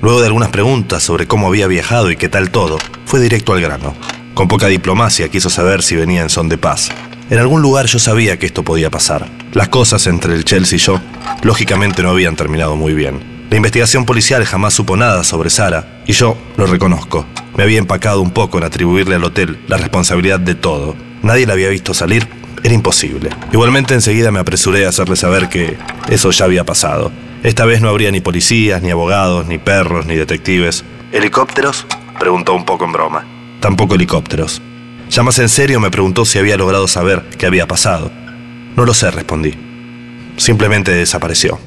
Luego 0.01 0.19
de 0.19 0.27
algunas 0.27 0.49
preguntas 0.49 1.01
sobre 1.01 1.27
cómo 1.27 1.47
había 1.47 1.67
viajado 1.67 2.11
y 2.11 2.17
qué 2.17 2.29
tal 2.29 2.51
todo, 2.51 2.77
fue 3.05 3.19
directo 3.19 3.53
al 3.53 3.61
grano. 3.61 3.95
Con 4.33 4.47
poca 4.47 4.67
diplomacia 4.67 5.29
quiso 5.29 5.49
saber 5.49 5.81
si 5.81 5.95
venía 5.95 6.21
en 6.21 6.29
son 6.29 6.49
de 6.49 6.57
paz. 6.57 6.89
En 7.29 7.39
algún 7.39 7.61
lugar 7.61 7.85
yo 7.85 7.99
sabía 7.99 8.37
que 8.37 8.45
esto 8.45 8.63
podía 8.63 8.91
pasar. 8.91 9.27
Las 9.53 9.69
cosas 9.69 10.05
entre 10.07 10.33
el 10.33 10.43
Chelsea 10.43 10.75
y 10.77 10.79
yo, 10.79 10.99
lógicamente 11.43 12.03
no 12.03 12.09
habían 12.09 12.35
terminado 12.35 12.75
muy 12.75 12.93
bien. 12.93 13.47
La 13.49 13.57
investigación 13.57 14.05
policial 14.05 14.43
jamás 14.45 14.73
supo 14.73 14.97
nada 14.97 15.23
sobre 15.23 15.49
Sara, 15.49 16.01
y 16.05 16.13
yo 16.13 16.37
lo 16.57 16.65
reconozco. 16.65 17.25
Me 17.55 17.63
había 17.63 17.79
empacado 17.79 18.21
un 18.21 18.31
poco 18.31 18.57
en 18.57 18.63
atribuirle 18.63 19.15
al 19.15 19.23
hotel 19.23 19.59
la 19.67 19.77
responsabilidad 19.77 20.39
de 20.39 20.55
todo. 20.55 20.95
Nadie 21.21 21.45
la 21.45 21.53
había 21.53 21.69
visto 21.69 21.93
salir, 21.93 22.27
era 22.63 22.73
imposible. 22.73 23.29
Igualmente 23.51 23.93
enseguida 23.93 24.31
me 24.31 24.39
apresuré 24.39 24.85
a 24.85 24.89
hacerle 24.89 25.15
saber 25.15 25.49
que 25.49 25.77
eso 26.09 26.31
ya 26.31 26.45
había 26.45 26.65
pasado. 26.65 27.11
Esta 27.43 27.65
vez 27.65 27.81
no 27.81 27.89
habría 27.89 28.09
ni 28.09 28.21
policías, 28.21 28.81
ni 28.81 28.89
abogados, 28.89 29.45
ni 29.47 29.57
perros, 29.57 30.05
ni 30.05 30.15
detectives. 30.15 30.85
¿Helicópteros? 31.11 31.85
Preguntó 32.17 32.53
un 32.53 32.63
poco 32.63 32.85
en 32.85 32.93
broma. 32.93 33.27
Tampoco 33.59 33.95
helicópteros. 33.95 34.61
Ya 35.09 35.23
más 35.23 35.37
en 35.39 35.49
serio 35.49 35.81
me 35.81 35.91
preguntó 35.91 36.23
si 36.23 36.39
había 36.39 36.55
logrado 36.55 36.87
saber 36.87 37.21
qué 37.37 37.45
había 37.45 37.67
pasado. 37.67 38.09
No 38.77 38.85
lo 38.85 38.93
sé, 38.93 39.11
respondí. 39.11 39.53
Simplemente 40.37 40.91
desapareció. 40.91 41.59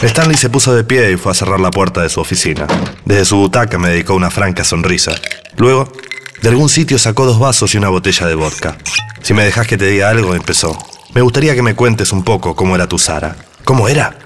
Stanley 0.00 0.38
se 0.38 0.48
puso 0.48 0.74
de 0.74 0.82
pie 0.82 1.12
y 1.12 1.16
fue 1.18 1.32
a 1.32 1.34
cerrar 1.34 1.60
la 1.60 1.70
puerta 1.70 2.00
de 2.02 2.08
su 2.08 2.20
oficina. 2.20 2.66
Desde 3.04 3.26
su 3.26 3.36
butaca 3.36 3.76
me 3.76 3.90
dedicó 3.90 4.14
una 4.14 4.30
franca 4.30 4.64
sonrisa. 4.64 5.12
Luego, 5.58 5.92
de 6.40 6.48
algún 6.48 6.70
sitio 6.70 6.98
sacó 6.98 7.26
dos 7.26 7.38
vasos 7.38 7.74
y 7.74 7.78
una 7.78 7.90
botella 7.90 8.26
de 8.26 8.34
vodka. 8.34 8.78
Si 9.20 9.34
me 9.34 9.44
dejas 9.44 9.66
que 9.66 9.76
te 9.76 9.86
diga 9.86 10.08
algo, 10.08 10.34
empezó. 10.34 10.78
Me 11.14 11.20
gustaría 11.20 11.54
que 11.54 11.62
me 11.62 11.74
cuentes 11.74 12.12
un 12.12 12.24
poco 12.24 12.56
cómo 12.56 12.74
era 12.74 12.88
tu 12.88 12.98
Sara. 12.98 13.36
¿Cómo 13.64 13.88
era? 13.88 14.23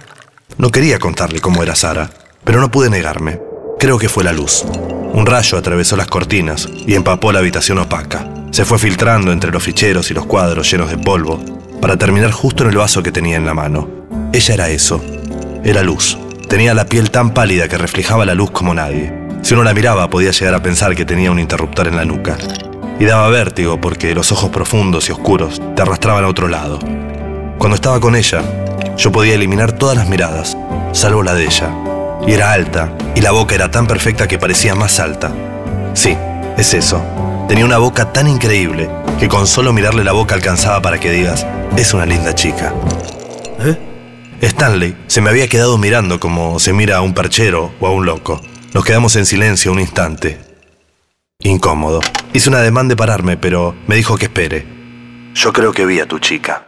No 0.58 0.70
quería 0.70 0.98
contarle 0.98 1.40
cómo 1.40 1.62
era 1.62 1.76
Sara, 1.76 2.10
pero 2.42 2.60
no 2.60 2.68
pude 2.68 2.90
negarme. 2.90 3.40
Creo 3.78 3.96
que 3.96 4.08
fue 4.08 4.24
la 4.24 4.32
luz. 4.32 4.64
Un 5.12 5.24
rayo 5.24 5.56
atravesó 5.56 5.96
las 5.96 6.08
cortinas 6.08 6.68
y 6.84 6.96
empapó 6.96 7.30
la 7.30 7.38
habitación 7.38 7.78
opaca. 7.78 8.28
Se 8.50 8.64
fue 8.64 8.76
filtrando 8.80 9.30
entre 9.30 9.52
los 9.52 9.62
ficheros 9.62 10.10
y 10.10 10.14
los 10.14 10.26
cuadros 10.26 10.68
llenos 10.68 10.90
de 10.90 10.98
polvo, 10.98 11.40
para 11.80 11.96
terminar 11.96 12.32
justo 12.32 12.64
en 12.64 12.70
el 12.70 12.76
vaso 12.76 13.04
que 13.04 13.12
tenía 13.12 13.36
en 13.36 13.46
la 13.46 13.54
mano. 13.54 13.88
Ella 14.32 14.54
era 14.54 14.68
eso. 14.68 15.00
Era 15.62 15.84
luz. 15.84 16.18
Tenía 16.48 16.74
la 16.74 16.86
piel 16.86 17.12
tan 17.12 17.32
pálida 17.32 17.68
que 17.68 17.78
reflejaba 17.78 18.26
la 18.26 18.34
luz 18.34 18.50
como 18.50 18.74
nadie. 18.74 19.14
Si 19.42 19.54
uno 19.54 19.62
la 19.62 19.74
miraba 19.74 20.10
podía 20.10 20.32
llegar 20.32 20.54
a 20.54 20.62
pensar 20.62 20.96
que 20.96 21.04
tenía 21.04 21.30
un 21.30 21.38
interruptor 21.38 21.86
en 21.86 21.94
la 21.94 22.04
nuca. 22.04 22.36
Y 22.98 23.04
daba 23.04 23.28
vértigo 23.28 23.80
porque 23.80 24.12
los 24.12 24.32
ojos 24.32 24.50
profundos 24.50 25.08
y 25.08 25.12
oscuros 25.12 25.62
te 25.76 25.82
arrastraban 25.82 26.24
a 26.24 26.28
otro 26.28 26.48
lado. 26.48 26.80
Cuando 27.58 27.76
estaba 27.76 28.00
con 28.00 28.16
ella, 28.16 28.42
yo 28.98 29.12
podía 29.12 29.34
eliminar 29.34 29.72
todas 29.72 29.96
las 29.96 30.08
miradas, 30.08 30.56
salvo 30.92 31.22
la 31.22 31.34
de 31.34 31.44
ella. 31.44 31.70
Y 32.26 32.32
era 32.32 32.52
alta, 32.52 32.92
y 33.14 33.20
la 33.20 33.30
boca 33.30 33.54
era 33.54 33.70
tan 33.70 33.86
perfecta 33.86 34.26
que 34.26 34.38
parecía 34.38 34.74
más 34.74 34.98
alta. 34.98 35.32
Sí, 35.94 36.16
es 36.56 36.74
eso. 36.74 37.00
Tenía 37.48 37.64
una 37.64 37.78
boca 37.78 38.12
tan 38.12 38.26
increíble 38.26 38.90
que 39.18 39.28
con 39.28 39.46
solo 39.46 39.72
mirarle 39.72 40.04
la 40.04 40.12
boca 40.12 40.34
alcanzaba 40.34 40.82
para 40.82 40.98
que 40.98 41.12
digas, 41.12 41.46
es 41.76 41.94
una 41.94 42.04
linda 42.04 42.34
chica. 42.34 42.74
¿Eh? 43.60 43.78
Stanley 44.42 44.96
se 45.06 45.20
me 45.20 45.30
había 45.30 45.48
quedado 45.48 45.78
mirando 45.78 46.20
como 46.20 46.58
se 46.58 46.72
mira 46.72 46.96
a 46.96 47.00
un 47.00 47.14
perchero 47.14 47.72
o 47.80 47.86
a 47.86 47.92
un 47.92 48.04
loco. 48.04 48.40
Nos 48.74 48.84
quedamos 48.84 49.16
en 49.16 49.26
silencio 49.26 49.72
un 49.72 49.80
instante. 49.80 50.40
Incómodo. 51.40 52.00
Hice 52.32 52.48
una 52.50 52.60
demanda 52.60 52.92
de 52.92 52.96
pararme, 52.96 53.36
pero 53.36 53.74
me 53.86 53.94
dijo 53.94 54.16
que 54.18 54.26
espere. 54.26 54.66
Yo 55.34 55.52
creo 55.52 55.72
que 55.72 55.86
vi 55.86 56.00
a 56.00 56.06
tu 56.06 56.18
chica. 56.18 56.67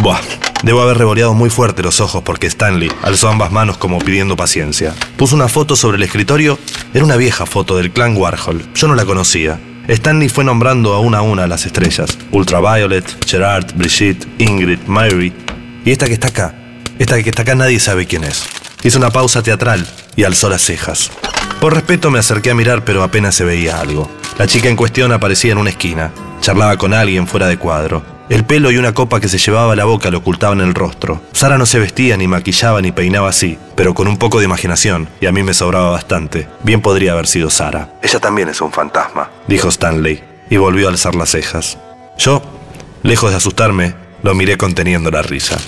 Buah, 0.00 0.18
debo 0.62 0.80
haber 0.80 0.96
revoleado 0.96 1.34
muy 1.34 1.50
fuerte 1.50 1.82
los 1.82 2.00
ojos 2.00 2.22
porque 2.22 2.46
Stanley 2.46 2.90
alzó 3.02 3.28
ambas 3.28 3.52
manos 3.52 3.76
como 3.76 3.98
pidiendo 3.98 4.34
paciencia. 4.34 4.94
Puso 5.18 5.36
una 5.36 5.46
foto 5.46 5.76
sobre 5.76 5.98
el 5.98 6.02
escritorio. 6.02 6.58
Era 6.94 7.04
una 7.04 7.16
vieja 7.16 7.44
foto 7.44 7.76
del 7.76 7.90
clan 7.90 8.16
Warhol. 8.16 8.64
Yo 8.74 8.88
no 8.88 8.94
la 8.94 9.04
conocía. 9.04 9.60
Stanley 9.88 10.30
fue 10.30 10.42
nombrando 10.42 10.94
a 10.94 11.00
una 11.00 11.18
a 11.18 11.22
una 11.22 11.46
las 11.46 11.66
estrellas. 11.66 12.16
Ultraviolet, 12.32 13.26
Gerard, 13.26 13.74
Brigitte, 13.74 14.26
Ingrid, 14.38 14.78
Mary. 14.86 15.34
Y 15.84 15.90
esta 15.90 16.06
que 16.06 16.14
está 16.14 16.28
acá. 16.28 16.54
Esta 16.98 17.22
que 17.22 17.28
está 17.28 17.42
acá 17.42 17.54
nadie 17.54 17.78
sabe 17.78 18.06
quién 18.06 18.24
es. 18.24 18.44
Hizo 18.82 18.96
una 18.96 19.10
pausa 19.10 19.42
teatral 19.42 19.86
y 20.16 20.24
alzó 20.24 20.48
las 20.48 20.62
cejas. 20.62 21.10
Por 21.60 21.74
respeto 21.74 22.10
me 22.10 22.20
acerqué 22.20 22.52
a 22.52 22.54
mirar, 22.54 22.86
pero 22.86 23.02
apenas 23.02 23.34
se 23.34 23.44
veía 23.44 23.78
algo. 23.78 24.10
La 24.38 24.46
chica 24.46 24.70
en 24.70 24.76
cuestión 24.76 25.12
aparecía 25.12 25.52
en 25.52 25.58
una 25.58 25.68
esquina. 25.68 26.10
Charlaba 26.40 26.78
con 26.78 26.94
alguien 26.94 27.26
fuera 27.26 27.48
de 27.48 27.58
cuadro. 27.58 28.19
El 28.30 28.44
pelo 28.44 28.70
y 28.70 28.76
una 28.76 28.94
copa 28.94 29.18
que 29.18 29.28
se 29.28 29.38
llevaba 29.38 29.72
a 29.72 29.76
la 29.76 29.86
boca 29.86 30.08
lo 30.08 30.18
ocultaban 30.18 30.60
el 30.60 30.72
rostro. 30.72 31.20
Sara 31.32 31.58
no 31.58 31.66
se 31.66 31.80
vestía, 31.80 32.16
ni 32.16 32.28
maquillaba, 32.28 32.80
ni 32.80 32.92
peinaba 32.92 33.28
así, 33.28 33.58
pero 33.74 33.92
con 33.92 34.06
un 34.06 34.18
poco 34.18 34.38
de 34.38 34.44
imaginación, 34.44 35.08
y 35.20 35.26
a 35.26 35.32
mí 35.32 35.42
me 35.42 35.52
sobraba 35.52 35.90
bastante. 35.90 36.46
Bien 36.62 36.80
podría 36.80 37.10
haber 37.10 37.26
sido 37.26 37.50
Sara. 37.50 37.92
Ella 38.02 38.20
también 38.20 38.48
es 38.48 38.60
un 38.60 38.70
fantasma, 38.70 39.30
dijo 39.48 39.66
Stanley, 39.68 40.22
y 40.48 40.58
volvió 40.58 40.86
a 40.86 40.92
alzar 40.92 41.16
las 41.16 41.30
cejas. 41.30 41.76
Yo, 42.18 42.40
lejos 43.02 43.30
de 43.32 43.36
asustarme, 43.38 43.96
lo 44.22 44.32
miré 44.36 44.56
conteniendo 44.56 45.10
la 45.10 45.22
risa. 45.22 45.58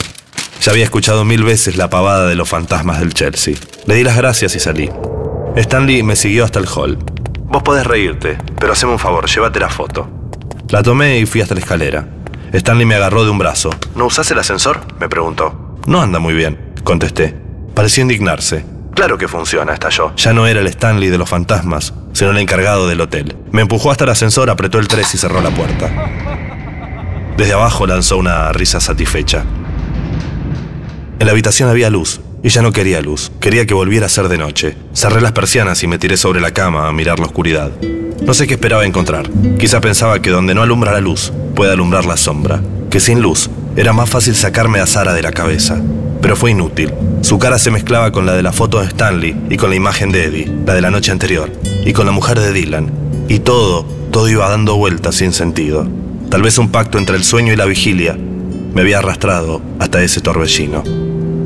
Ya 0.61 0.71
había 0.71 0.85
escuchado 0.85 1.25
mil 1.25 1.43
veces 1.43 1.77
la 1.77 1.91
pavada 1.91 2.29
de 2.29 2.37
los 2.37 2.49
fantasmas 2.49 3.01
del 3.01 3.13
Chelsea. 3.13 3.57
Le 3.87 3.97
di 3.97 4.05
las 4.05 4.17
gracias 4.17 4.55
y 4.55 4.61
salí. 4.61 4.89
Stanley 5.57 6.05
me 6.05 6.15
siguió 6.15 6.45
hasta 6.45 6.61
el 6.61 6.69
hall. 6.69 6.97
Vos 7.41 7.65
podés 7.65 7.85
reírte, 7.85 8.39
pero 8.61 8.75
haceme 8.75 8.93
un 8.93 9.01
favor, 9.01 9.29
llévate 9.29 9.59
la 9.59 9.69
foto. 9.69 10.09
La 10.69 10.85
tomé 10.85 11.19
y 11.19 11.27
fui 11.27 11.41
hasta 11.41 11.55
la 11.57 11.61
escalera. 11.61 12.22
Stanley 12.53 12.85
me 12.87 12.95
agarró 12.95 13.25
de 13.25 13.31
un 13.31 13.39
brazo. 13.39 13.71
¿No 13.95 14.07
usás 14.07 14.31
el 14.31 14.39
ascensor? 14.39 14.81
me 15.01 15.09
preguntó. 15.09 15.79
No 15.87 16.03
anda 16.03 16.19
muy 16.19 16.35
bien, 16.35 16.75
contesté. 16.85 17.35
Pareció 17.75 18.03
indignarse. 18.03 18.65
Claro 18.95 19.17
que 19.17 19.27
funciona, 19.27 19.73
estalló. 19.73 20.15
Ya 20.17 20.33
no 20.35 20.47
era 20.47 20.61
el 20.61 20.67
Stanley 20.67 21.09
de 21.09 21.17
los 21.19 21.29
fantasmas, 21.29 21.95
sino 22.13 22.31
el 22.31 22.39
encargado 22.39 22.89
del 22.89 23.01
hotel. 23.01 23.37
Me 23.51 23.63
empujó 23.63 23.91
hasta 23.91 24.05
el 24.05 24.11
ascensor, 24.11 24.51
apretó 24.51 24.79
el 24.79 24.89
3 24.89 25.15
y 25.15 25.19
cerró 25.19 25.41
la 25.41 25.51
puerta. 25.51 25.91
Desde 27.37 27.55
abajo 27.55 27.87
lanzó 27.87 28.19
una 28.19 28.53
risa 28.53 28.81
satisfecha. 28.81 29.45
En 31.19 31.27
la 31.27 31.33
habitación 31.33 31.71
había 31.71 31.89
luz, 31.89 32.21
y 32.43 32.51
ya 32.51 32.61
no 32.61 32.73
quería 32.73 33.01
luz. 33.01 33.33
Quería 33.41 33.65
que 33.65 33.75
volviera 33.75 34.07
a 34.07 34.11
ser 34.11 34.29
de 34.29 34.37
noche. 34.37 34.77
Cerré 34.93 35.21
las 35.21 35.33
persianas 35.33 35.83
y 35.83 35.87
me 35.87 35.99
tiré 35.99 36.17
sobre 36.19 36.41
la 36.41 36.51
cama 36.51 36.89
a 36.89 36.93
mirar 36.93 37.19
la 37.19 37.27
oscuridad. 37.27 37.71
No 38.25 38.35
sé 38.35 38.47
qué 38.47 38.55
esperaba 38.55 38.85
encontrar. 38.85 39.29
Quizá 39.59 39.81
pensaba 39.81 40.21
que 40.21 40.31
donde 40.31 40.55
no 40.55 40.63
alumbra 40.63 40.93
la 40.93 41.01
luz, 41.01 41.33
puede 41.55 41.73
alumbrar 41.73 42.05
la 42.05 42.17
sombra, 42.17 42.61
que 42.91 43.01
sin 43.01 43.21
luz 43.21 43.51
era 43.77 43.93
más 43.93 44.11
fácil 44.11 44.35
sacarme 44.35 44.81
a 44.81 44.87
Sara 44.87 45.15
de 45.15 45.23
la 45.23 45.33
cabeza. 45.33 45.81
Pero 46.21 46.37
fue 46.37 46.51
inútil. 46.51 46.93
Su 47.23 47.39
cara 47.39 47.59
se 47.59 47.71
mezclaba 47.71 48.13
con 48.13 48.27
la 48.27 48.35
de 48.35 48.43
la 48.43 48.53
foto 48.53 48.81
de 48.81 48.87
Stanley 48.87 49.35
y 49.51 49.57
con 49.57 49.71
la 49.71 49.77
imagen 49.77 50.13
de 50.13 50.25
Eddie, 50.25 50.53
la 50.67 50.75
de 50.75 50.81
la 50.81 50.91
noche 50.91 51.11
anterior, 51.11 51.51
y 51.85 51.93
con 51.93 52.07
la 52.07 52.13
mujer 52.13 52.39
de 52.39 52.53
Dylan. 52.53 52.91
Y 53.29 53.41
todo, 53.41 53.85
todo 54.11 54.29
iba 54.29 54.49
dando 54.49 54.77
vueltas 54.77 55.17
sin 55.17 55.33
sentido. 55.33 55.89
Tal 56.29 56.43
vez 56.43 56.59
un 56.59 56.71
pacto 56.71 56.99
entre 56.99 57.17
el 57.17 57.25
sueño 57.25 57.53
y 57.53 57.57
la 57.57 57.65
vigilia 57.65 58.17
me 58.75 58.83
había 58.83 58.99
arrastrado 58.99 59.63
hasta 59.79 60.03
ese 60.03 60.21
torbellino. 60.21 60.83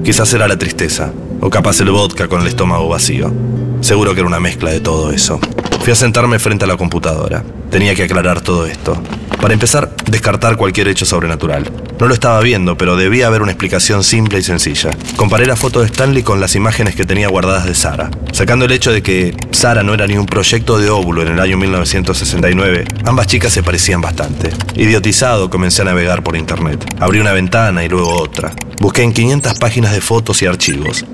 Quizás 0.05 0.33
era 0.35 0.47
la 0.47 0.59
tristeza, 0.59 1.13
o 1.41 1.51
capaz 1.51 1.81
el 1.81 1.91
vodka 1.91 2.29
con 2.29 2.43
el 2.43 2.47
estómago 2.47 2.89
vacío. 2.89 3.33
Seguro 3.81 4.15
que 4.15 4.21
era 4.21 4.29
una 4.29 4.41
mezcla 4.41 4.71
de 4.71 4.81
todo 4.81 5.11
eso. 5.11 5.41
Fui 5.87 5.93
a 5.93 5.95
sentarme 5.95 6.41
frente 6.41 6.65
a 6.65 6.67
la 6.67 6.77
computadora. 6.77 7.45
Tenía 7.71 7.95
que 7.95 8.03
aclarar 8.03 8.41
todo 8.41 8.67
esto. 8.67 9.01
Para 9.41 9.55
empezar, 9.55 9.95
descartar 10.11 10.57
cualquier 10.57 10.89
hecho 10.89 11.07
sobrenatural. 11.07 11.71
No 12.01 12.09
lo 12.09 12.15
estaba 12.15 12.41
viendo, 12.41 12.77
pero 12.77 12.97
debía 12.97 13.29
haber 13.29 13.41
una 13.41 13.53
explicación 13.53 14.03
simple 14.03 14.41
y 14.41 14.43
sencilla. 14.43 14.91
Comparé 15.15 15.47
la 15.47 15.55
foto 15.55 15.79
de 15.79 15.87
Stanley 15.87 16.25
con 16.25 16.41
las 16.41 16.57
imágenes 16.57 16.97
que 16.97 17.07
tenía 17.07 17.29
guardadas 17.29 17.67
de 17.67 17.77
Sara. 17.77 18.11
Sacando 18.33 18.65
el 18.65 18.73
hecho 18.73 18.91
de 18.91 19.01
que 19.01 19.37
Sara 19.53 19.85
no 19.85 19.95
era 19.95 20.09
ni 20.09 20.17
un 20.17 20.27
proyecto 20.27 20.77
de 20.77 20.91
óvulo 20.91 21.23
en 21.23 21.29
el 21.29 21.39
año 21.39 21.57
1969, 21.57 22.85
ambas 23.05 23.29
chicas 23.29 23.53
se 23.53 23.63
parecían 23.63 24.01
bastante. 24.01 24.51
Idiotizado, 24.75 25.51
comencé 25.51 25.83
a 25.83 25.85
navegar 25.85 26.25
por 26.25 26.37
internet. 26.37 26.85
Abrí 26.99 27.21
una 27.21 27.31
ventana 27.31 27.85
y 27.85 27.89
luego 27.89 28.11
otra. 28.11 28.51
Busqué 28.81 29.05
en 29.05 29.13
500 29.13 29.57
páginas 29.61 29.93
de 29.93 30.01
fotos 30.01 30.43
y 30.43 30.47
archivos. 30.47 31.05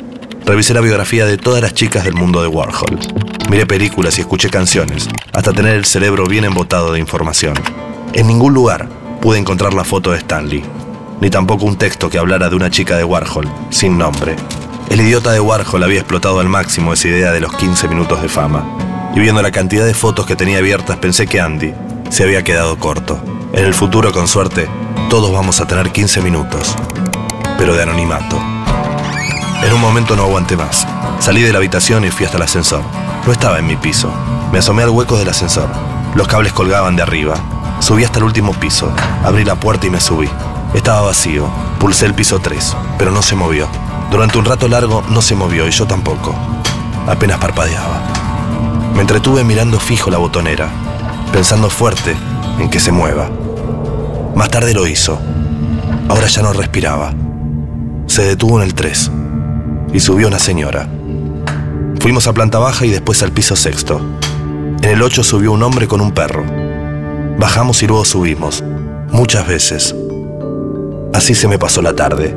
Revisé 0.44 0.74
la 0.74 0.80
biografía 0.80 1.24
de 1.24 1.38
todas 1.38 1.62
las 1.62 1.72
chicas 1.72 2.04
del 2.04 2.14
mundo 2.14 2.42
de 2.42 2.48
Warhol. 2.48 2.98
Miré 3.48 3.64
películas 3.64 4.18
y 4.18 4.22
escuché 4.22 4.50
canciones, 4.50 5.08
hasta 5.32 5.52
tener 5.52 5.76
el 5.76 5.84
cerebro 5.84 6.26
bien 6.26 6.44
embotado 6.44 6.92
de 6.92 6.98
información. 6.98 7.54
En 8.12 8.26
ningún 8.26 8.52
lugar 8.52 8.88
pude 9.20 9.38
encontrar 9.38 9.72
la 9.72 9.84
foto 9.84 10.10
de 10.10 10.18
Stanley, 10.18 10.64
ni 11.20 11.30
tampoco 11.30 11.64
un 11.64 11.76
texto 11.76 12.10
que 12.10 12.18
hablara 12.18 12.50
de 12.50 12.56
una 12.56 12.70
chica 12.70 12.96
de 12.96 13.04
Warhol, 13.04 13.48
sin 13.70 13.96
nombre. 13.96 14.34
El 14.90 15.00
idiota 15.00 15.30
de 15.30 15.38
Warhol 15.38 15.84
había 15.84 16.00
explotado 16.00 16.40
al 16.40 16.48
máximo 16.48 16.92
esa 16.92 17.08
idea 17.08 17.30
de 17.30 17.40
los 17.40 17.54
15 17.54 17.86
minutos 17.86 18.20
de 18.20 18.28
fama. 18.28 18.66
Y 19.14 19.20
viendo 19.20 19.42
la 19.42 19.52
cantidad 19.52 19.86
de 19.86 19.94
fotos 19.94 20.26
que 20.26 20.36
tenía 20.36 20.58
abiertas 20.58 20.98
pensé 20.98 21.26
que 21.26 21.40
Andy 21.40 21.72
se 22.10 22.24
había 22.24 22.42
quedado 22.42 22.78
corto. 22.78 23.22
En 23.52 23.64
el 23.64 23.74
futuro, 23.74 24.12
con 24.12 24.26
suerte, 24.26 24.68
todos 25.08 25.32
vamos 25.32 25.60
a 25.60 25.66
tener 25.66 25.92
15 25.92 26.20
minutos, 26.20 26.74
pero 27.58 27.74
de 27.74 27.84
anonimato. 27.84 28.51
En 29.62 29.72
un 29.72 29.80
momento 29.80 30.16
no 30.16 30.24
aguanté 30.24 30.56
más. 30.56 30.86
Salí 31.20 31.40
de 31.40 31.52
la 31.52 31.58
habitación 31.58 32.04
y 32.04 32.10
fui 32.10 32.26
hasta 32.26 32.36
el 32.36 32.42
ascensor. 32.42 32.82
No 33.24 33.32
estaba 33.32 33.60
en 33.60 33.66
mi 33.66 33.76
piso. 33.76 34.12
Me 34.50 34.58
asomé 34.58 34.82
al 34.82 34.90
hueco 34.90 35.16
del 35.16 35.28
ascensor. 35.28 35.68
Los 36.16 36.26
cables 36.26 36.52
colgaban 36.52 36.96
de 36.96 37.02
arriba. 37.02 37.36
Subí 37.78 38.02
hasta 38.02 38.18
el 38.18 38.24
último 38.24 38.54
piso. 38.54 38.92
Abrí 39.24 39.44
la 39.44 39.54
puerta 39.54 39.86
y 39.86 39.90
me 39.90 40.00
subí. 40.00 40.28
Estaba 40.74 41.02
vacío. 41.02 41.48
Pulsé 41.78 42.06
el 42.06 42.14
piso 42.14 42.40
3, 42.40 42.76
pero 42.98 43.12
no 43.12 43.22
se 43.22 43.36
movió. 43.36 43.68
Durante 44.10 44.36
un 44.36 44.44
rato 44.44 44.66
largo 44.66 45.04
no 45.08 45.22
se 45.22 45.36
movió 45.36 45.68
y 45.68 45.70
yo 45.70 45.86
tampoco. 45.86 46.34
Apenas 47.06 47.38
parpadeaba. 47.38 48.02
Me 48.94 49.02
entretuve 49.02 49.44
mirando 49.44 49.78
fijo 49.78 50.10
la 50.10 50.18
botonera, 50.18 50.68
pensando 51.32 51.70
fuerte 51.70 52.16
en 52.58 52.68
que 52.68 52.80
se 52.80 52.90
mueva. 52.90 53.30
Más 54.34 54.48
tarde 54.50 54.74
lo 54.74 54.88
hizo. 54.88 55.20
Ahora 56.08 56.26
ya 56.26 56.42
no 56.42 56.52
respiraba. 56.52 57.12
Se 58.06 58.24
detuvo 58.24 58.60
en 58.60 58.64
el 58.64 58.74
3 58.74 59.10
y 59.92 60.00
subió 60.00 60.28
una 60.28 60.38
señora. 60.38 60.88
Fuimos 62.00 62.26
a 62.26 62.32
planta 62.32 62.58
baja 62.58 62.84
y 62.86 62.90
después 62.90 63.22
al 63.22 63.32
piso 63.32 63.56
sexto. 63.56 64.00
En 64.82 64.90
el 64.90 65.02
8 65.02 65.22
subió 65.22 65.52
un 65.52 65.62
hombre 65.62 65.86
con 65.86 66.00
un 66.00 66.12
perro. 66.12 66.44
Bajamos 67.38 67.82
y 67.82 67.86
luego 67.86 68.04
subimos, 68.04 68.64
muchas 69.10 69.46
veces. 69.46 69.94
Así 71.12 71.34
se 71.34 71.46
me 71.46 71.58
pasó 71.58 71.82
la 71.82 71.94
tarde. 71.94 72.36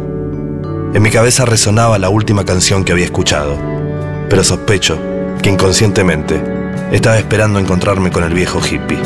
En 0.94 1.02
mi 1.02 1.10
cabeza 1.10 1.46
resonaba 1.46 1.98
la 1.98 2.10
última 2.10 2.46
canción 2.46 2.84
que 2.84 2.92
había 2.92 3.06
escuchado, 3.06 3.58
pero 4.30 4.44
sospecho 4.44 5.00
que 5.42 5.50
inconscientemente 5.50 6.42
estaba 6.92 7.18
esperando 7.18 7.60
encontrarme 7.60 8.12
con 8.12 8.24
el 8.24 8.34
viejo 8.34 8.60
hippie. 8.60 9.00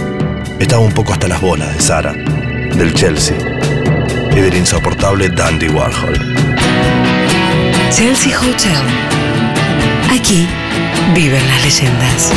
Estaba 0.59 0.81
un 0.81 0.91
poco 0.91 1.13
hasta 1.13 1.27
las 1.27 1.41
bolas 1.41 1.73
de 1.73 1.81
Sara, 1.81 2.13
del 2.13 2.93
Chelsea 2.93 3.37
y 4.31 4.39
del 4.39 4.55
insoportable 4.55 5.29
Dandy 5.29 5.69
Warhol. 5.69 6.68
Chelsea 7.91 8.31
Hotel. 8.37 8.85
Aquí 10.11 10.47
viven 11.15 11.45
las 11.47 11.63
leyendas. 11.63 12.31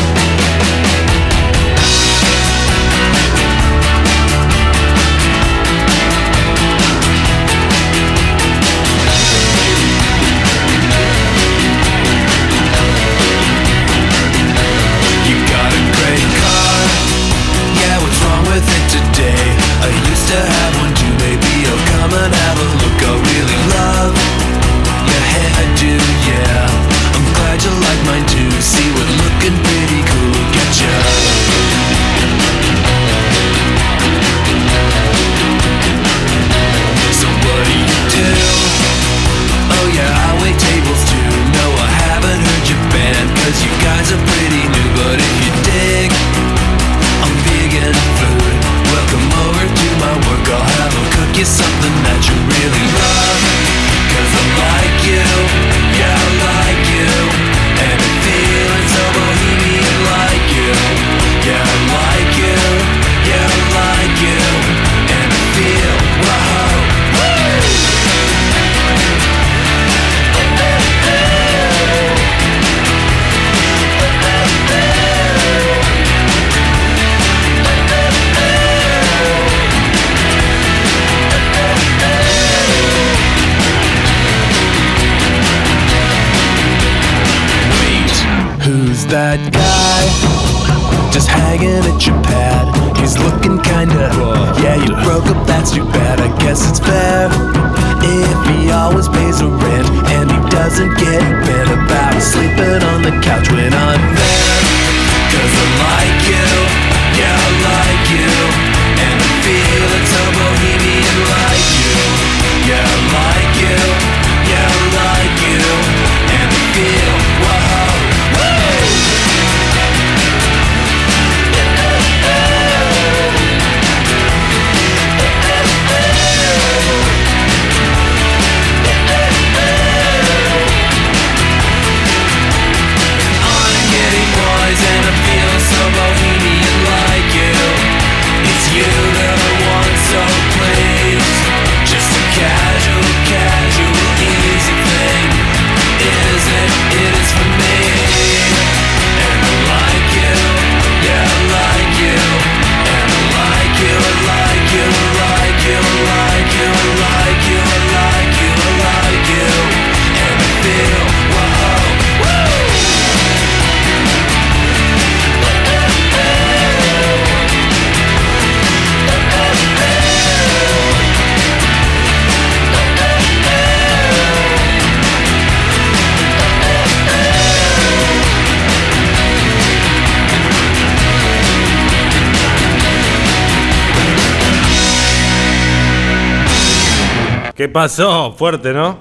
¿Qué 187.62 187.68
pasó? 187.68 188.32
Fuerte, 188.32 188.72
¿no? 188.72 188.98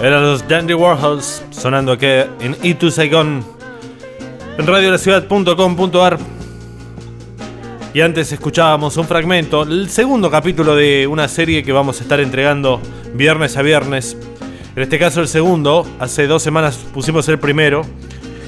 Eran 0.00 0.22
los 0.22 0.48
Dandy 0.48 0.72
Warhols 0.72 1.44
sonando 1.50 1.92
aquí 1.92 2.06
en 2.06 2.54
E2 2.62 2.90
Saigon 2.90 3.44
en 4.56 4.66
radiolaciudad.com.ar 4.66 6.18
y 7.92 8.00
antes 8.00 8.32
escuchábamos 8.32 8.96
un 8.96 9.06
fragmento, 9.06 9.64
el 9.64 9.90
segundo 9.90 10.30
capítulo 10.30 10.74
de 10.74 11.06
una 11.06 11.28
serie 11.28 11.62
que 11.62 11.70
vamos 11.70 12.00
a 12.00 12.02
estar 12.02 12.18
entregando 12.18 12.80
viernes 13.12 13.58
a 13.58 13.62
viernes. 13.62 14.16
En 14.74 14.82
este 14.82 14.98
caso 14.98 15.20
el 15.20 15.28
segundo, 15.28 15.86
hace 15.98 16.26
dos 16.26 16.42
semanas 16.42 16.78
pusimos 16.94 17.28
el 17.28 17.38
primero 17.38 17.82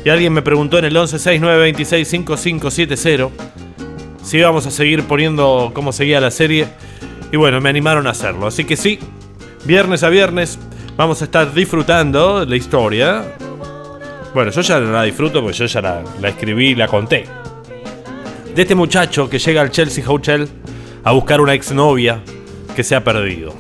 y 0.07 0.09
alguien 0.09 0.33
me 0.33 0.41
preguntó 0.41 0.79
en 0.79 0.87
el 0.87 0.97
1169265570 0.97 3.29
si 4.23 4.39
íbamos 4.39 4.67
a 4.67 4.71
seguir 4.71 5.05
poniendo 5.05 5.71
cómo 5.75 5.93
seguía 5.93 6.19
la 6.19 6.31
serie 6.31 6.67
y 7.33 7.37
bueno, 7.37 7.61
me 7.61 7.69
animaron 7.69 8.07
a 8.07 8.11
hacerlo. 8.11 8.47
Así 8.47 8.65
que 8.65 8.77
sí, 8.77 8.99
viernes 9.65 10.03
a 10.03 10.09
viernes 10.09 10.59
vamos 10.97 11.21
a 11.23 11.25
estar 11.25 11.53
disfrutando 11.53 12.45
la 12.45 12.57
historia. 12.57 13.25
Bueno, 14.35 14.51
yo 14.51 14.61
ya 14.61 14.79
la 14.79 15.03
disfruto 15.03 15.43
porque 15.43 15.57
yo 15.57 15.67
ya 15.67 15.81
la, 15.81 16.03
la 16.21 16.29
escribí 16.29 16.69
y 16.69 16.75
la 16.75 16.87
conté 16.87 17.27
de 18.59 18.63
este 18.63 18.75
muchacho 18.75 19.31
que 19.31 19.39
llega 19.39 19.61
al 19.61 19.71
Chelsea 19.71 20.03
Hotel 20.05 20.49
a 21.05 21.13
buscar 21.13 21.41
una 21.41 21.55
exnovia 21.55 22.21
que 22.75 22.83
se 22.83 22.97
ha 22.97 23.05
perdido. 23.05 23.55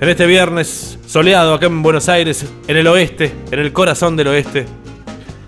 En 0.00 0.08
este 0.08 0.24
viernes 0.24 0.98
soleado 1.06 1.52
acá 1.52 1.66
en 1.66 1.82
Buenos 1.82 2.08
Aires, 2.08 2.46
en 2.66 2.76
el 2.78 2.86
oeste, 2.86 3.34
en 3.50 3.58
el 3.58 3.74
corazón 3.74 4.16
del 4.16 4.28
oeste, 4.28 4.64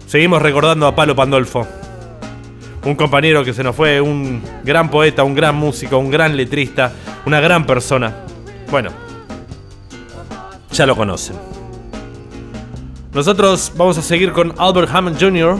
seguimos 0.06 0.42
recordando 0.42 0.86
a 0.86 0.94
Palo 0.94 1.16
Pandolfo. 1.16 1.66
Un 2.84 2.94
compañero 2.96 3.44
que 3.44 3.54
se 3.54 3.64
nos 3.64 3.74
fue, 3.74 4.00
un 4.00 4.42
gran 4.62 4.90
poeta, 4.90 5.24
un 5.24 5.34
gran 5.34 5.56
músico, 5.56 5.98
un 5.98 6.10
gran 6.10 6.36
letrista, 6.36 6.92
una 7.24 7.40
gran 7.40 7.64
persona. 7.64 8.14
Bueno, 8.70 8.90
ya 10.70 10.86
lo 10.86 10.94
conocen. 10.94 11.36
Nosotros 13.12 13.72
vamos 13.76 13.96
a 13.96 14.02
seguir 14.02 14.32
con 14.32 14.52
Albert 14.58 14.90
Hammond 14.92 15.18
Jr., 15.18 15.58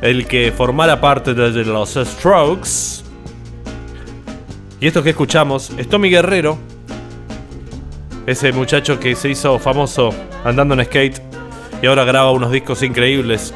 el 0.00 0.26
que 0.26 0.52
formara 0.56 1.00
parte 1.00 1.34
de 1.34 1.64
los 1.64 1.94
Strokes. 1.94 3.02
Y 4.80 4.86
esto 4.86 5.02
que 5.02 5.10
escuchamos 5.10 5.70
es 5.76 5.88
Tommy 5.88 6.08
Guerrero, 6.08 6.56
ese 8.26 8.52
muchacho 8.52 9.00
que 9.00 9.16
se 9.16 9.30
hizo 9.30 9.58
famoso 9.58 10.10
andando 10.44 10.74
en 10.74 10.84
skate 10.84 11.20
y 11.82 11.86
ahora 11.86 12.04
graba 12.04 12.30
unos 12.30 12.52
discos 12.52 12.82
increíbles. 12.82 13.52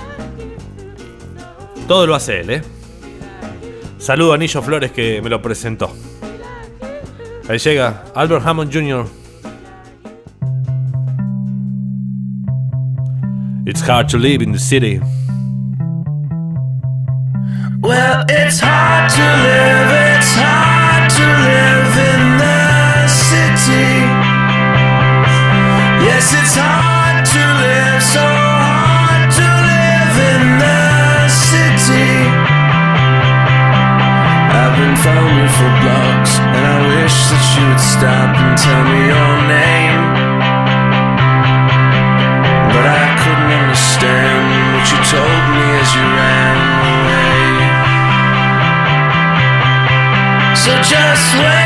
Todo 1.92 2.06
lo 2.06 2.14
hace 2.14 2.40
él, 2.40 2.48
¿eh? 2.48 2.62
Saludo 3.98 4.32
a 4.32 4.36
Anillo 4.36 4.62
Flores 4.62 4.92
que 4.92 5.20
me 5.20 5.28
lo 5.28 5.42
presentó. 5.42 5.94
Ahí 7.46 7.58
llega 7.58 8.04
Albert 8.14 8.46
Hammond 8.46 8.72
Jr. 8.72 9.04
It's 13.66 13.86
hard 13.86 14.08
to 14.08 14.16
live 14.16 14.42
in 14.42 14.52
the 14.52 14.58
city. 14.58 15.00
Well, 17.82 18.24
it's 18.26 18.58
hard 18.58 19.10
to 19.10 19.20
live, 19.20 20.16
it's 20.16 20.34
hard 20.34 21.10
to 21.10 21.26
live 21.44 21.98
in 22.14 22.38
the 22.38 23.06
city. 23.06 24.00
Yes, 26.06 26.32
it's 26.32 26.56
hard 26.56 27.26
to 27.26 27.38
live, 27.60 28.02
so 28.02 28.41
for 35.56 35.70
blocks, 35.82 36.38
and 36.38 36.64
I 36.64 36.78
wish 36.96 37.16
that 37.30 37.44
you 37.54 37.62
would 37.68 37.82
stop 37.94 38.32
and 38.36 38.54
tell 38.56 38.84
me 38.88 39.00
your 39.12 39.34
name. 39.48 40.02
But 42.72 42.84
I 42.88 43.06
couldn't 43.20 43.52
understand 43.62 44.42
what 44.72 44.84
you 44.90 44.98
told 45.12 45.42
me 45.52 45.64
as 45.82 45.88
you 45.96 46.04
ran 46.20 46.56
away. 46.88 47.52
So 50.62 50.72
just 50.82 51.26
lay 51.36 51.61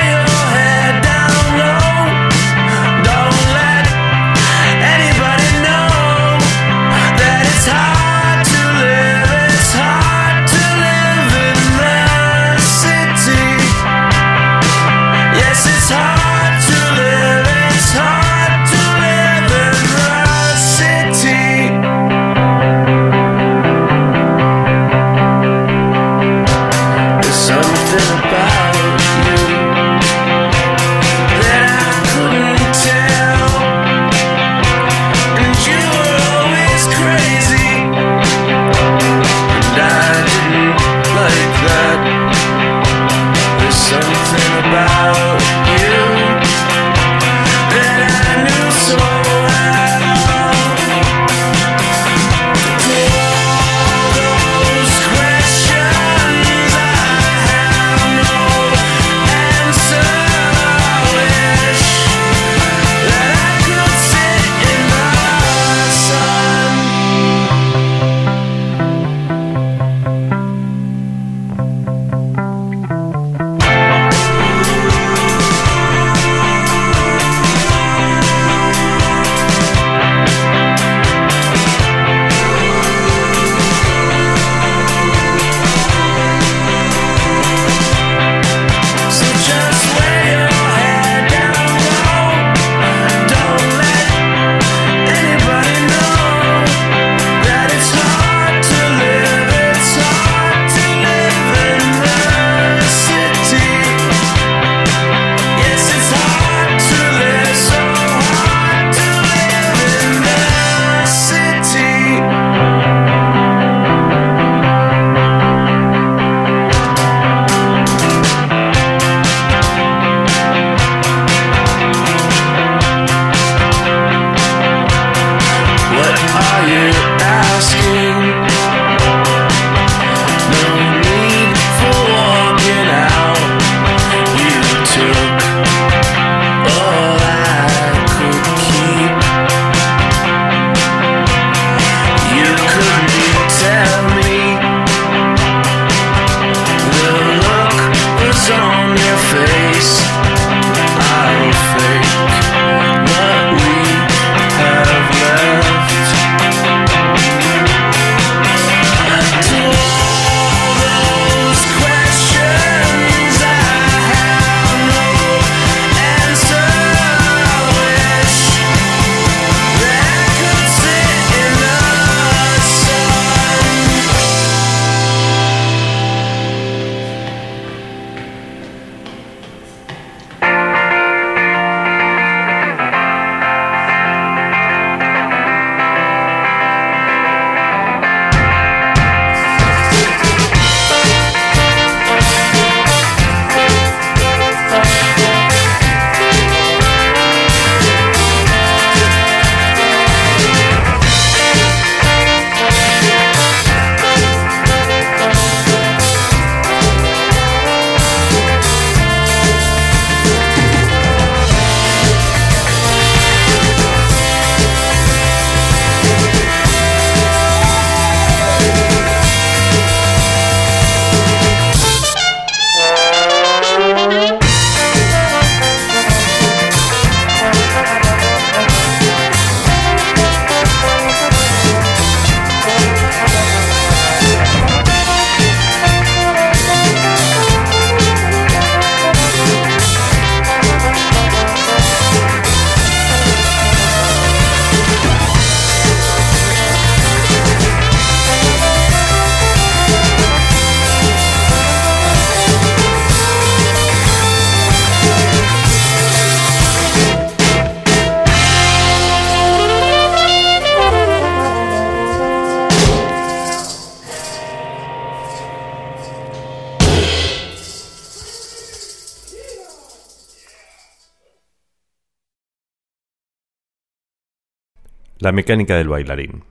La 275.27 275.33
mecánica 275.33 275.75
del 275.75 275.89
bailarín. 275.89 276.45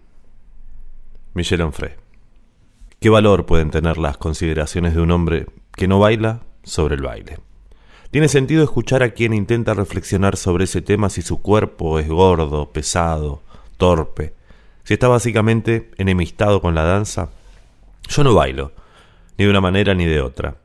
Michel 1.34 1.62
Onfray. 1.62 1.94
¿Qué 3.00 3.10
valor 3.10 3.46
pueden 3.46 3.72
tener 3.72 3.98
las 3.98 4.18
consideraciones 4.18 4.94
de 4.94 5.00
un 5.00 5.12
hombre 5.12 5.46
que 5.78 5.88
no 5.88 5.98
baila 5.98 6.42
sobre 6.62 6.96
el 6.96 7.02
baile? 7.02 7.38
Tiene 8.12 8.28
sentido 8.28 8.66
escuchar 8.66 9.02
a 9.02 9.12
quien 9.12 9.34
intenta 9.34 9.74
reflexionar 9.76 10.36
sobre 10.36 10.66
ese 10.66 10.82
tema 10.82 11.10
si 11.10 11.22
su 11.22 11.42
cuerpo 11.42 12.00
es 12.00 12.10
gordo, 12.10 12.74
pesado, 12.74 13.42
torpe, 13.78 14.34
si 14.84 14.96
está 14.96 15.08
básicamente 15.08 15.90
enemistado 15.96 16.60
con 16.60 16.76
la 16.76 16.84
danza. 16.84 17.30
Yo 18.10 18.26
no 18.26 18.34
bailo, 18.34 18.74
ni 19.38 19.46
de 19.46 19.52
una 19.52 19.62
manera 19.62 19.94
ni 19.94 20.04
de 20.04 20.20
otra. 20.20 20.58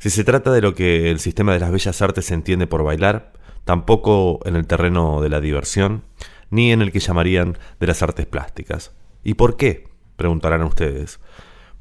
Si 0.00 0.10
se 0.10 0.24
trata 0.24 0.50
de 0.50 0.62
lo 0.62 0.74
que 0.74 1.12
el 1.12 1.20
sistema 1.20 1.52
de 1.52 1.60
las 1.60 1.70
bellas 1.70 2.02
artes 2.02 2.28
entiende 2.32 2.66
por 2.66 2.82
bailar, 2.82 3.34
tampoco 3.64 4.40
en 4.46 4.56
el 4.56 4.66
terreno 4.66 5.20
de 5.22 5.28
la 5.28 5.40
diversión, 5.40 6.02
ni 6.50 6.72
en 6.72 6.82
el 6.82 6.92
que 6.92 7.00
llamarían 7.00 7.58
de 7.78 7.86
las 7.86 8.02
artes 8.02 8.26
plásticas. 8.26 8.92
¿Y 9.22 9.34
por 9.34 9.56
qué? 9.56 9.88
preguntarán 10.16 10.62
ustedes. 10.62 11.18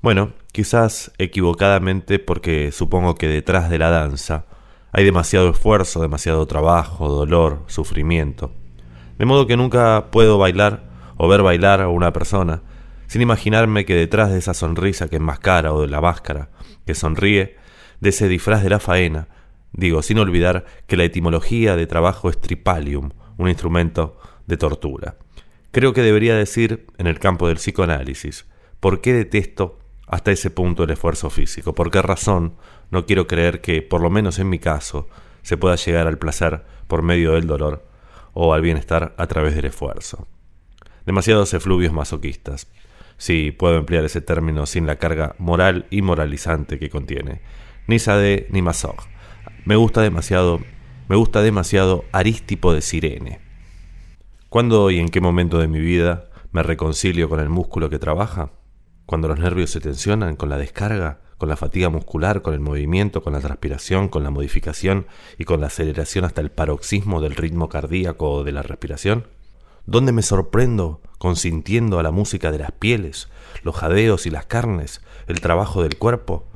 Bueno, 0.02 0.32
quizás 0.54 1.12
equivocadamente 1.18 2.20
porque 2.20 2.72
supongo 2.72 3.16
que 3.16 3.28
detrás 3.28 3.70
de 3.70 3.78
la 3.78 3.90
danza 3.90 4.46
hay 4.94 5.04
demasiado 5.04 5.50
esfuerzo, 5.50 6.02
demasiado 6.02 6.46
trabajo, 6.48 7.10
dolor, 7.10 7.64
sufrimiento. 7.68 8.54
De 9.18 9.26
modo 9.26 9.46
que 9.46 9.58
nunca 9.58 10.08
puedo 10.10 10.38
bailar 10.38 10.90
o 11.18 11.28
ver 11.28 11.42
bailar 11.42 11.82
a 11.82 11.90
una 11.90 12.14
persona 12.14 12.62
sin 13.08 13.22
imaginarme 13.22 13.86
que 13.86 13.96
detrás 13.96 14.32
de 14.32 14.38
esa 14.38 14.54
sonrisa 14.54 15.10
que 15.10 15.18
enmascara 15.18 15.74
o 15.74 15.82
de 15.82 15.88
la 15.88 16.00
máscara 16.00 16.50
que 16.86 16.96
sonríe, 16.96 17.58
de 18.00 18.10
ese 18.10 18.28
disfraz 18.28 18.64
de 18.64 18.70
la 18.70 18.80
faena, 18.80 19.28
digo, 19.74 20.02
sin 20.02 20.20
olvidar 20.20 20.66
que 20.88 20.96
la 20.96 21.04
etimología 21.04 21.76
de 21.76 21.88
trabajo 21.88 22.30
es 22.30 22.40
tripalium, 22.40 23.12
un 23.38 23.50
instrumento 23.50 24.18
de 24.50 24.58
tortura. 24.58 25.16
Creo 25.72 25.94
que 25.94 26.02
debería 26.02 26.36
decir, 26.36 26.88
en 26.98 27.06
el 27.08 27.20
campo 27.20 27.48
del 27.48 27.58
psicoanálisis, 27.58 28.46
por 28.80 29.00
qué 29.00 29.14
detesto 29.14 29.78
hasta 30.08 30.32
ese 30.32 30.50
punto 30.50 30.84
el 30.84 30.90
esfuerzo 30.90 31.30
físico, 31.30 31.76
por 31.76 31.92
qué 31.92 32.02
razón 32.02 32.56
no 32.90 33.06
quiero 33.06 33.28
creer 33.28 33.62
que, 33.62 33.84
por 33.84 34.02
lo 34.02 34.10
menos 34.10 34.40
en 34.40 34.50
mi 34.50 34.58
caso, 34.58 35.08
se 35.44 35.56
pueda 35.56 35.76
llegar 35.76 36.08
al 36.08 36.18
placer 36.18 36.64
por 36.88 37.04
medio 37.04 37.34
del 37.34 37.46
dolor 37.46 37.86
o 38.34 38.54
al 38.54 38.62
bienestar 38.62 39.14
a 39.18 39.28
través 39.28 39.56
del 39.56 39.66
esfuerzo. 39.66 40.28
Demasiados 41.06 41.54
efluvios 41.54 41.94
masoquistas, 41.94 42.68
si 43.18 43.52
puedo 43.52 43.78
emplear 43.78 44.04
ese 44.06 44.22
término 44.22 44.66
sin 44.66 44.88
la 44.88 44.96
carga 44.96 45.36
moral 45.38 45.86
y 45.92 46.02
moralizante 46.02 46.80
que 46.80 46.90
contiene. 46.90 47.42
Ni 47.86 48.00
Sade 48.00 48.48
ni 48.50 48.64
Masog. 48.64 48.98
Me 49.66 49.76
gusta 49.76 50.02
demasiado, 50.02 50.60
me 51.08 51.16
gusta 51.16 51.44
demasiado 51.44 52.06
Aristipo 52.12 52.74
de 52.74 52.82
Sirene. 52.82 53.49
¿Cuándo 54.50 54.90
y 54.90 54.98
en 54.98 55.10
qué 55.10 55.22
momento 55.22 55.60
de 55.60 55.68
mi 55.68 55.80
vida 55.80 56.28
me 56.52 56.64
reconcilio 56.64 57.30
con 57.30 57.40
el 57.40 57.50
músculo 57.50 57.92
que 57.92 58.00
trabaja? 58.00 58.50
Cuando 59.06 59.28
los 59.28 59.38
nervios 59.38 59.70
se 59.70 59.80
tensionan 59.80 60.36
con 60.36 60.50
la 60.50 60.58
descarga, 60.58 61.22
con 61.38 61.50
la 61.50 61.56
fatiga 61.56 61.90
muscular, 61.90 62.42
con 62.42 62.56
el 62.56 62.60
movimiento, 62.60 63.22
con 63.22 63.34
la 63.34 63.42
transpiración, 63.42 64.08
con 64.08 64.24
la 64.24 64.32
modificación 64.32 65.06
y 65.38 65.44
con 65.44 65.62
la 65.62 65.68
aceleración 65.68 66.26
hasta 66.26 66.42
el 66.42 66.50
paroxismo 66.50 67.22
del 67.22 67.36
ritmo 67.36 67.70
cardíaco 67.70 68.32
o 68.32 68.44
de 68.44 68.52
la 68.52 68.64
respiración? 68.64 69.28
¿Dónde 69.86 70.14
me 70.14 70.24
sorprendo 70.24 71.00
consintiendo 71.20 72.00
a 72.00 72.04
la 72.04 72.10
música 72.10 72.52
de 72.52 72.58
las 72.58 72.72
pieles, 72.72 73.30
los 73.62 73.76
jadeos 73.76 74.26
y 74.26 74.32
las 74.32 74.48
carnes, 74.48 75.02
el 75.28 75.42
trabajo 75.42 75.84
del 75.84 75.96
cuerpo? 76.00 76.48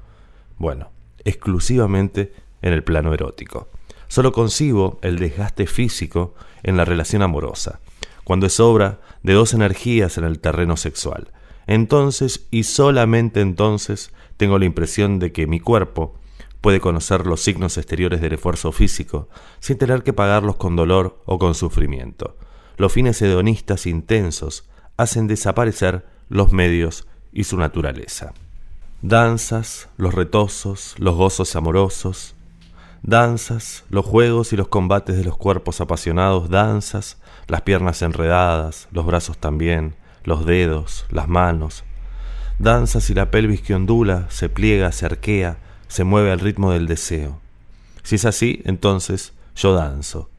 Bueno, 0.57 0.89
exclusivamente 1.25 2.33
en 2.63 2.73
el 2.73 2.83
plano 2.83 3.13
erótico. 3.13 3.69
Solo 4.13 4.31
concibo 4.31 4.99
el 5.01 5.17
desgaste 5.17 5.65
físico 5.65 6.35
en 6.61 6.77
la 6.77 6.85
relación 6.85 7.23
amorosa, 7.23 7.79
cuando 8.23 8.45
es 8.45 8.59
obra 8.59 9.01
de 9.23 9.33
dos 9.33 9.55
energías 9.55 10.19
en 10.19 10.23
el 10.23 10.37
terreno 10.37 10.77
sexual. 10.77 11.31
Entonces, 11.65 12.45
y 12.51 12.61
solamente 12.61 13.41
entonces, 13.41 14.13
tengo 14.37 14.59
la 14.59 14.65
impresión 14.65 15.17
de 15.17 15.31
que 15.31 15.47
mi 15.47 15.59
cuerpo 15.59 16.13
puede 16.61 16.79
conocer 16.79 17.25
los 17.25 17.41
signos 17.41 17.75
exteriores 17.79 18.21
del 18.21 18.33
esfuerzo 18.33 18.71
físico 18.71 19.29
sin 19.59 19.79
tener 19.79 20.03
que 20.03 20.13
pagarlos 20.13 20.57
con 20.57 20.75
dolor 20.75 21.19
o 21.25 21.39
con 21.39 21.55
sufrimiento. 21.55 22.37
Los 22.77 22.93
fines 22.93 23.19
hedonistas 23.19 23.87
intensos 23.87 24.69
hacen 24.95 25.25
desaparecer 25.25 26.05
los 26.29 26.51
medios 26.51 27.07
y 27.31 27.45
su 27.45 27.57
naturaleza. 27.57 28.35
Danzas, 29.01 29.89
los 29.97 30.13
retosos, 30.13 30.93
los 30.99 31.15
gozos 31.15 31.55
amorosos, 31.55 32.35
danzas, 33.03 33.83
los 33.89 34.05
juegos 34.05 34.53
y 34.53 34.57
los 34.57 34.69
combates 34.69 35.17
de 35.17 35.25
los 35.25 35.37
cuerpos 35.37 35.81
apasionados, 35.81 36.49
danzas, 36.49 37.17
las 37.47 37.61
piernas 37.61 38.01
enredadas, 38.01 38.87
los 38.91 39.05
brazos 39.05 39.37
también, 39.37 39.95
los 40.23 40.45
dedos, 40.45 41.05
las 41.09 41.27
manos, 41.27 41.83
danzas 42.59 43.09
y 43.09 43.13
la 43.13 43.29
pelvis 43.29 43.61
que 43.61 43.75
ondula, 43.75 44.25
se 44.29 44.47
pliega, 44.47 44.91
se 44.93 45.05
arquea, 45.05 45.57
se 45.87 46.05
mueve 46.05 46.31
al 46.31 46.39
ritmo 46.39 46.71
del 46.71 46.87
deseo. 46.87 47.39
Si 48.03 48.15
es 48.15 48.25
así, 48.25 48.61
entonces 48.63 49.33
yo 49.55 49.73
danzo. 49.73 50.29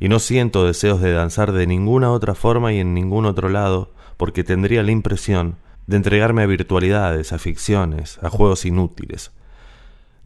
Y 0.00 0.08
no 0.08 0.18
siento 0.18 0.64
deseos 0.64 1.00
de 1.00 1.12
danzar 1.12 1.52
de 1.52 1.66
ninguna 1.66 2.10
otra 2.10 2.34
forma 2.34 2.72
y 2.72 2.78
en 2.78 2.94
ningún 2.94 3.26
otro 3.26 3.50
lado, 3.50 3.92
porque 4.16 4.44
tendría 4.44 4.82
la 4.82 4.92
impresión 4.92 5.56
de 5.86 5.96
entregarme 5.96 6.42
a 6.42 6.46
virtualidades, 6.46 7.32
a 7.32 7.38
ficciones, 7.38 8.18
a 8.22 8.30
juegos 8.30 8.64
inútiles, 8.64 9.30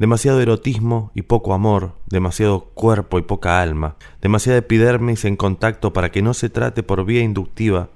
Demasiado 0.03 0.40
erotismo 0.40 1.12
y 1.14 1.22
poco 1.22 1.55
amor, 1.55 1.92
demasiado 2.09 2.64
cuerpo 2.74 3.20
y 3.20 3.22
poca 3.22 3.62
alma, 3.62 3.94
demasiada 4.20 4.59
epidermis 4.59 5.24
en 5.24 5.36
contacto 5.36 5.92
para 5.92 6.11
que 6.11 6.22
no 6.22 6.34
se 6.34 6.50
trate 6.50 6.82
por 6.82 7.05
vía 7.05 7.22
inductiva 7.22 7.88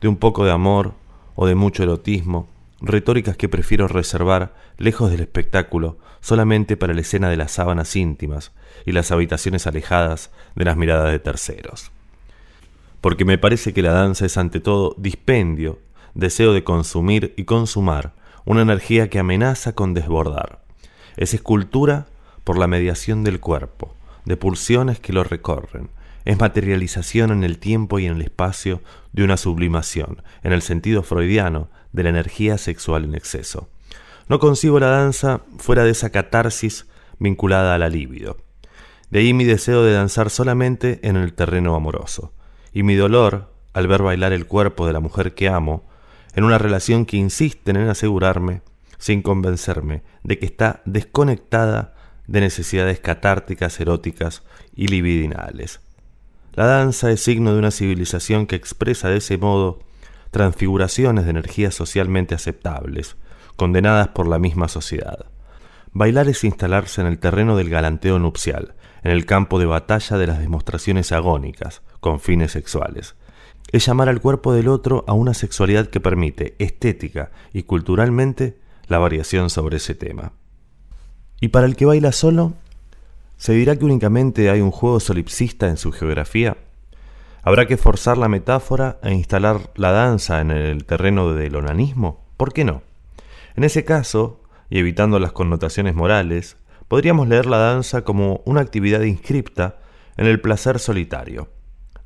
de 0.00 0.06
un 0.06 0.14
poco 0.14 0.44
de 0.44 0.52
amor 0.52 0.94
o 1.34 1.48
de 1.48 1.56
mucho 1.56 1.82
erotismo, 1.82 2.48
retóricas 2.80 3.36
que 3.36 3.48
prefiero 3.48 3.88
reservar 3.88 4.54
lejos 4.78 5.10
del 5.10 5.22
espectáculo 5.22 5.98
solamente 6.20 6.76
para 6.76 6.94
la 6.94 7.00
escena 7.00 7.28
de 7.28 7.36
las 7.36 7.50
sábanas 7.50 7.96
íntimas 7.96 8.52
y 8.86 8.92
las 8.92 9.10
habitaciones 9.10 9.66
alejadas 9.66 10.30
de 10.54 10.66
las 10.66 10.76
miradas 10.76 11.10
de 11.10 11.18
terceros. 11.18 11.90
Porque 13.00 13.24
me 13.24 13.38
parece 13.38 13.72
que 13.72 13.82
la 13.82 13.90
danza 13.90 14.24
es 14.24 14.36
ante 14.36 14.60
todo 14.60 14.94
dispendio, 14.98 15.80
deseo 16.14 16.52
de 16.52 16.62
consumir 16.62 17.34
y 17.36 17.42
consumar, 17.42 18.12
una 18.44 18.62
energía 18.62 19.10
que 19.10 19.18
amenaza 19.18 19.74
con 19.74 19.94
desbordar. 19.94 20.59
Es 21.20 21.34
escultura 21.34 22.06
por 22.44 22.58
la 22.58 22.66
mediación 22.66 23.24
del 23.24 23.40
cuerpo, 23.40 23.94
de 24.24 24.38
pulsiones 24.38 25.00
que 25.00 25.12
lo 25.12 25.22
recorren. 25.22 25.90
Es 26.24 26.40
materialización 26.40 27.30
en 27.30 27.44
el 27.44 27.58
tiempo 27.58 27.98
y 27.98 28.06
en 28.06 28.14
el 28.14 28.22
espacio 28.22 28.80
de 29.12 29.24
una 29.24 29.36
sublimación, 29.36 30.22
en 30.42 30.54
el 30.54 30.62
sentido 30.62 31.02
freudiano, 31.02 31.68
de 31.92 32.04
la 32.04 32.08
energía 32.08 32.56
sexual 32.56 33.04
en 33.04 33.14
exceso. 33.14 33.68
No 34.28 34.38
concibo 34.38 34.80
la 34.80 34.86
danza 34.86 35.42
fuera 35.58 35.84
de 35.84 35.90
esa 35.90 36.08
catarsis 36.08 36.86
vinculada 37.18 37.74
a 37.74 37.78
la 37.78 37.90
libido. 37.90 38.38
De 39.10 39.18
ahí 39.18 39.34
mi 39.34 39.44
deseo 39.44 39.84
de 39.84 39.92
danzar 39.92 40.30
solamente 40.30 41.00
en 41.02 41.16
el 41.16 41.34
terreno 41.34 41.74
amoroso, 41.74 42.32
y 42.72 42.82
mi 42.82 42.94
dolor 42.94 43.52
al 43.74 43.88
ver 43.88 44.02
bailar 44.02 44.32
el 44.32 44.46
cuerpo 44.46 44.86
de 44.86 44.94
la 44.94 45.00
mujer 45.00 45.34
que 45.34 45.50
amo, 45.50 45.86
en 46.34 46.44
una 46.44 46.56
relación 46.56 47.04
que 47.04 47.18
insisten 47.18 47.76
en 47.76 47.90
asegurarme 47.90 48.62
sin 49.00 49.22
convencerme 49.22 50.02
de 50.22 50.38
que 50.38 50.46
está 50.46 50.82
desconectada 50.84 51.94
de 52.28 52.40
necesidades 52.40 53.00
catárticas, 53.00 53.80
eróticas 53.80 54.44
y 54.76 54.86
libidinales. 54.86 55.80
La 56.52 56.66
danza 56.66 57.10
es 57.10 57.22
signo 57.22 57.52
de 57.52 57.58
una 57.58 57.70
civilización 57.72 58.46
que 58.46 58.56
expresa 58.56 59.08
de 59.08 59.16
ese 59.16 59.38
modo 59.38 59.80
transfiguraciones 60.30 61.24
de 61.24 61.30
energías 61.30 61.74
socialmente 61.74 62.34
aceptables, 62.34 63.16
condenadas 63.56 64.08
por 64.08 64.28
la 64.28 64.38
misma 64.38 64.68
sociedad. 64.68 65.26
Bailar 65.92 66.28
es 66.28 66.44
instalarse 66.44 67.00
en 67.00 67.06
el 67.06 67.18
terreno 67.18 67.56
del 67.56 67.70
galanteo 67.70 68.18
nupcial, 68.18 68.74
en 69.02 69.12
el 69.12 69.26
campo 69.26 69.58
de 69.58 69.66
batalla 69.66 70.18
de 70.18 70.26
las 70.26 70.38
demostraciones 70.38 71.10
agónicas, 71.10 71.82
con 72.00 72.20
fines 72.20 72.52
sexuales. 72.52 73.16
Es 73.72 73.86
llamar 73.86 74.08
al 74.08 74.20
cuerpo 74.20 74.52
del 74.52 74.68
otro 74.68 75.04
a 75.08 75.14
una 75.14 75.34
sexualidad 75.34 75.86
que 75.88 76.00
permite, 76.00 76.54
estética 76.58 77.30
y 77.52 77.62
culturalmente, 77.64 78.58
la 78.90 78.98
variación 78.98 79.50
sobre 79.50 79.78
ese 79.78 79.94
tema. 79.94 80.32
Y 81.40 81.48
para 81.48 81.66
el 81.66 81.76
que 81.76 81.86
baila 81.86 82.12
solo, 82.12 82.54
¿se 83.36 83.52
dirá 83.52 83.76
que 83.76 83.84
únicamente 83.84 84.50
hay 84.50 84.60
un 84.60 84.72
juego 84.72 85.00
solipsista 85.00 85.68
en 85.68 85.76
su 85.76 85.92
geografía? 85.92 86.58
¿Habrá 87.42 87.66
que 87.66 87.78
forzar 87.78 88.18
la 88.18 88.28
metáfora 88.28 88.98
e 89.02 89.14
instalar 89.14 89.70
la 89.76 89.92
danza 89.92 90.40
en 90.40 90.50
el 90.50 90.84
terreno 90.84 91.32
del 91.32 91.56
onanismo? 91.56 92.26
¿Por 92.36 92.52
qué 92.52 92.64
no? 92.64 92.82
En 93.54 93.64
ese 93.64 93.84
caso, 93.84 94.42
y 94.68 94.78
evitando 94.78 95.18
las 95.20 95.32
connotaciones 95.32 95.94
morales, 95.94 96.56
podríamos 96.88 97.28
leer 97.28 97.46
la 97.46 97.58
danza 97.58 98.02
como 98.02 98.42
una 98.44 98.60
actividad 98.60 99.02
inscripta 99.02 99.78
en 100.16 100.26
el 100.26 100.40
placer 100.40 100.80
solitario, 100.80 101.48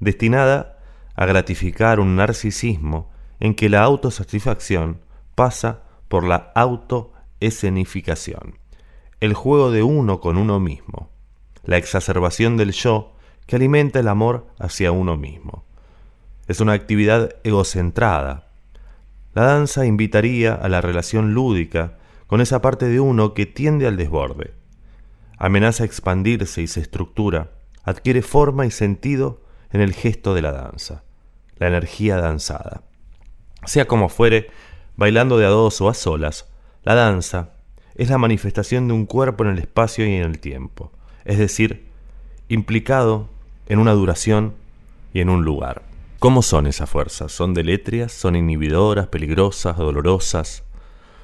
destinada 0.00 0.78
a 1.16 1.24
gratificar 1.24 1.98
un 1.98 2.16
narcisismo 2.16 3.10
en 3.40 3.54
que 3.54 3.70
la 3.70 3.82
autosatisfacción 3.82 5.00
pasa 5.34 5.83
por 6.08 6.24
la 6.24 6.52
autoescenificación, 6.54 8.58
el 9.20 9.34
juego 9.34 9.70
de 9.70 9.82
uno 9.82 10.20
con 10.20 10.36
uno 10.36 10.60
mismo, 10.60 11.10
la 11.64 11.76
exacerbación 11.76 12.56
del 12.56 12.72
yo 12.72 13.12
que 13.46 13.56
alimenta 13.56 14.00
el 14.00 14.08
amor 14.08 14.46
hacia 14.58 14.92
uno 14.92 15.16
mismo. 15.16 15.64
es 16.46 16.60
una 16.60 16.74
actividad 16.74 17.36
egocentrada. 17.42 18.48
La 19.32 19.44
danza 19.44 19.86
invitaría 19.86 20.54
a 20.54 20.68
la 20.68 20.82
relación 20.82 21.32
lúdica 21.32 21.96
con 22.26 22.42
esa 22.42 22.60
parte 22.60 22.86
de 22.86 23.00
uno 23.00 23.32
que 23.32 23.46
tiende 23.46 23.86
al 23.86 23.96
desborde. 23.96 24.52
Amenaza 25.38 25.84
a 25.84 25.86
expandirse 25.86 26.60
y 26.60 26.66
se 26.66 26.80
estructura, 26.80 27.52
adquiere 27.82 28.22
forma 28.22 28.66
y 28.66 28.70
sentido 28.70 29.40
en 29.72 29.80
el 29.80 29.94
gesto 29.94 30.34
de 30.34 30.42
la 30.42 30.52
danza, 30.52 31.04
la 31.56 31.68
energía 31.68 32.16
danzada. 32.16 32.82
Sea 33.64 33.86
como 33.86 34.08
fuere, 34.08 34.50
bailando 34.96 35.38
de 35.38 35.46
a 35.46 35.50
dos 35.50 35.80
o 35.80 35.88
a 35.88 35.94
solas, 35.94 36.48
la 36.82 36.94
danza 36.94 37.50
es 37.94 38.10
la 38.10 38.18
manifestación 38.18 38.88
de 38.88 38.94
un 38.94 39.06
cuerpo 39.06 39.44
en 39.44 39.50
el 39.50 39.58
espacio 39.58 40.06
y 40.06 40.14
en 40.14 40.22
el 40.22 40.38
tiempo, 40.38 40.92
es 41.24 41.38
decir, 41.38 41.86
implicado 42.48 43.28
en 43.66 43.78
una 43.78 43.92
duración 43.92 44.54
y 45.12 45.20
en 45.20 45.30
un 45.30 45.44
lugar. 45.44 45.82
¿Cómo 46.18 46.42
son 46.42 46.66
esas 46.66 46.88
fuerzas? 46.88 47.32
¿Son 47.32 47.54
deletrias? 47.54 48.12
¿Son 48.12 48.34
inhibidoras, 48.34 49.08
peligrosas, 49.08 49.76
dolorosas? 49.76 50.64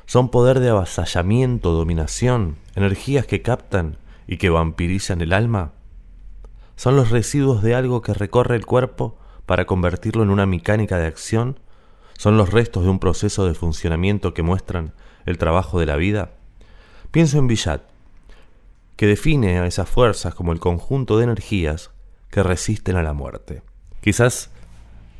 ¿Son 0.07 0.31
poder 0.31 0.61
de 0.61 0.69
avasallamiento, 0.69 1.73
dominación, 1.73 2.57
energías 2.75 3.27
que 3.27 3.43
captan 3.43 3.97
y 4.27 4.37
que 4.37 4.51
vampirizan 4.51 5.21
el 5.21 5.33
alma? 5.33 5.73
¿Son 6.77 6.97
los 6.97 7.11
residuos 7.11 7.63
de 7.63 7.75
algo 7.75 8.03
que 8.03 8.15
recorre 8.15 8.57
el 8.57 8.67
cuerpo 8.67 9.17
para 9.47 9.67
convertirlo 9.67 10.23
en 10.23 10.31
una 10.31 10.47
mecánica 10.47 10.99
de 10.99 11.07
acción? 11.07 11.59
¿Son 12.21 12.37
los 12.37 12.51
restos 12.51 12.85
de 12.85 12.91
un 12.91 12.99
proceso 12.99 13.47
de 13.47 13.55
funcionamiento 13.55 14.35
que 14.35 14.43
muestran 14.43 14.93
el 15.25 15.39
trabajo 15.39 15.81
de 15.81 15.87
la 15.87 15.97
vida? 15.97 16.33
Pienso 17.11 17.39
en 17.39 17.47
Villat, 17.47 17.81
que 18.97 19.07
define 19.07 19.59
a 19.59 19.65
esas 19.65 19.89
fuerzas 19.89 20.35
como 20.35 20.53
el 20.53 20.61
conjunto 20.61 21.17
de 21.17 21.25
energías 21.25 21.93
que 22.29 22.43
resisten 22.43 22.97
a 22.97 23.03
la 23.03 23.15
muerte. 23.15 23.63
Quizás 24.03 24.51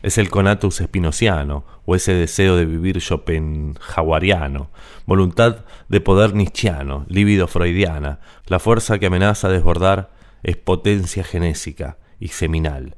es 0.03 0.19
el 0.19 0.29
conatus 0.29 0.83
espinociano 0.83 1.65
o 1.87 1.97
ese 1.97 2.13
deseo 2.13 2.57
de 2.57 2.67
vivir 2.67 3.01
schopenhaueriano, 3.01 4.69
voluntad 5.07 5.65
de 5.89 6.03
poder 6.03 6.35
nietzscheano, 6.35 7.07
líbido 7.09 7.47
freudiana, 7.47 8.21
la 8.45 8.59
fuerza 8.59 8.99
que 8.99 9.07
amenaza 9.07 9.49
desbordar 9.49 10.11
es 10.43 10.59
potencia 10.59 11.25
genésica 11.25 11.97
y 12.19 12.29
seminal. 12.29 12.97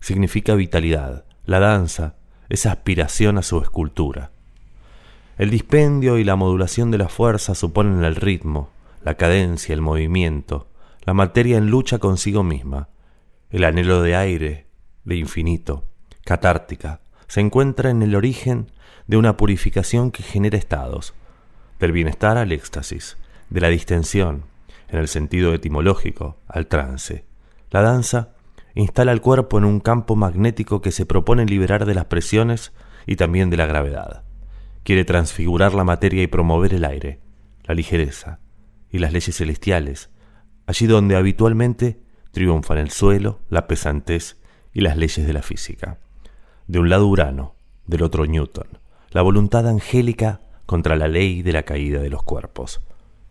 Significa 0.00 0.54
vitalidad. 0.54 1.26
La 1.44 1.60
danza 1.60 2.16
es 2.52 2.66
aspiración 2.66 3.38
a 3.38 3.42
su 3.42 3.62
escultura. 3.62 4.30
El 5.38 5.48
dispendio 5.48 6.18
y 6.18 6.24
la 6.24 6.36
modulación 6.36 6.90
de 6.90 6.98
la 6.98 7.08
fuerza 7.08 7.54
suponen 7.54 8.04
el 8.04 8.14
ritmo, 8.14 8.68
la 9.02 9.14
cadencia, 9.14 9.72
el 9.72 9.80
movimiento, 9.80 10.68
la 11.06 11.14
materia 11.14 11.56
en 11.56 11.70
lucha 11.70 11.98
consigo 11.98 12.42
misma, 12.42 12.90
el 13.48 13.64
anhelo 13.64 14.02
de 14.02 14.16
aire, 14.16 14.66
de 15.04 15.16
infinito, 15.16 15.86
catártica, 16.26 17.00
se 17.26 17.40
encuentra 17.40 17.88
en 17.88 18.02
el 18.02 18.14
origen 18.14 18.70
de 19.06 19.16
una 19.16 19.38
purificación 19.38 20.10
que 20.10 20.22
genera 20.22 20.58
estados, 20.58 21.14
del 21.80 21.92
bienestar 21.92 22.36
al 22.36 22.52
éxtasis, 22.52 23.16
de 23.48 23.62
la 23.62 23.68
distensión, 23.68 24.44
en 24.90 24.98
el 24.98 25.08
sentido 25.08 25.54
etimológico, 25.54 26.36
al 26.48 26.66
trance. 26.66 27.24
La 27.70 27.80
danza 27.80 28.34
instala 28.74 29.12
el 29.12 29.20
cuerpo 29.20 29.58
en 29.58 29.64
un 29.64 29.80
campo 29.80 30.16
magnético 30.16 30.80
que 30.80 30.92
se 30.92 31.06
propone 31.06 31.46
liberar 31.46 31.86
de 31.86 31.94
las 31.94 32.06
presiones 32.06 32.72
y 33.06 33.16
también 33.16 33.50
de 33.50 33.56
la 33.56 33.66
gravedad. 33.66 34.24
Quiere 34.82 35.04
transfigurar 35.04 35.74
la 35.74 35.84
materia 35.84 36.22
y 36.22 36.26
promover 36.26 36.74
el 36.74 36.84
aire, 36.84 37.20
la 37.64 37.74
ligereza 37.74 38.40
y 38.90 38.98
las 38.98 39.12
leyes 39.12 39.36
celestiales, 39.36 40.10
allí 40.66 40.86
donde 40.86 41.16
habitualmente 41.16 42.00
triunfan 42.32 42.78
el 42.78 42.90
suelo, 42.90 43.40
la 43.48 43.66
pesantez 43.66 44.38
y 44.72 44.80
las 44.80 44.96
leyes 44.96 45.26
de 45.26 45.32
la 45.32 45.42
física. 45.42 45.98
De 46.66 46.78
un 46.78 46.88
lado 46.88 47.06
Urano, 47.06 47.54
del 47.86 48.02
otro 48.02 48.26
Newton, 48.26 48.66
la 49.10 49.22
voluntad 49.22 49.68
angélica 49.68 50.40
contra 50.66 50.96
la 50.96 51.08
ley 51.08 51.42
de 51.42 51.52
la 51.52 51.64
caída 51.64 52.00
de 52.00 52.10
los 52.10 52.22
cuerpos. 52.22 52.80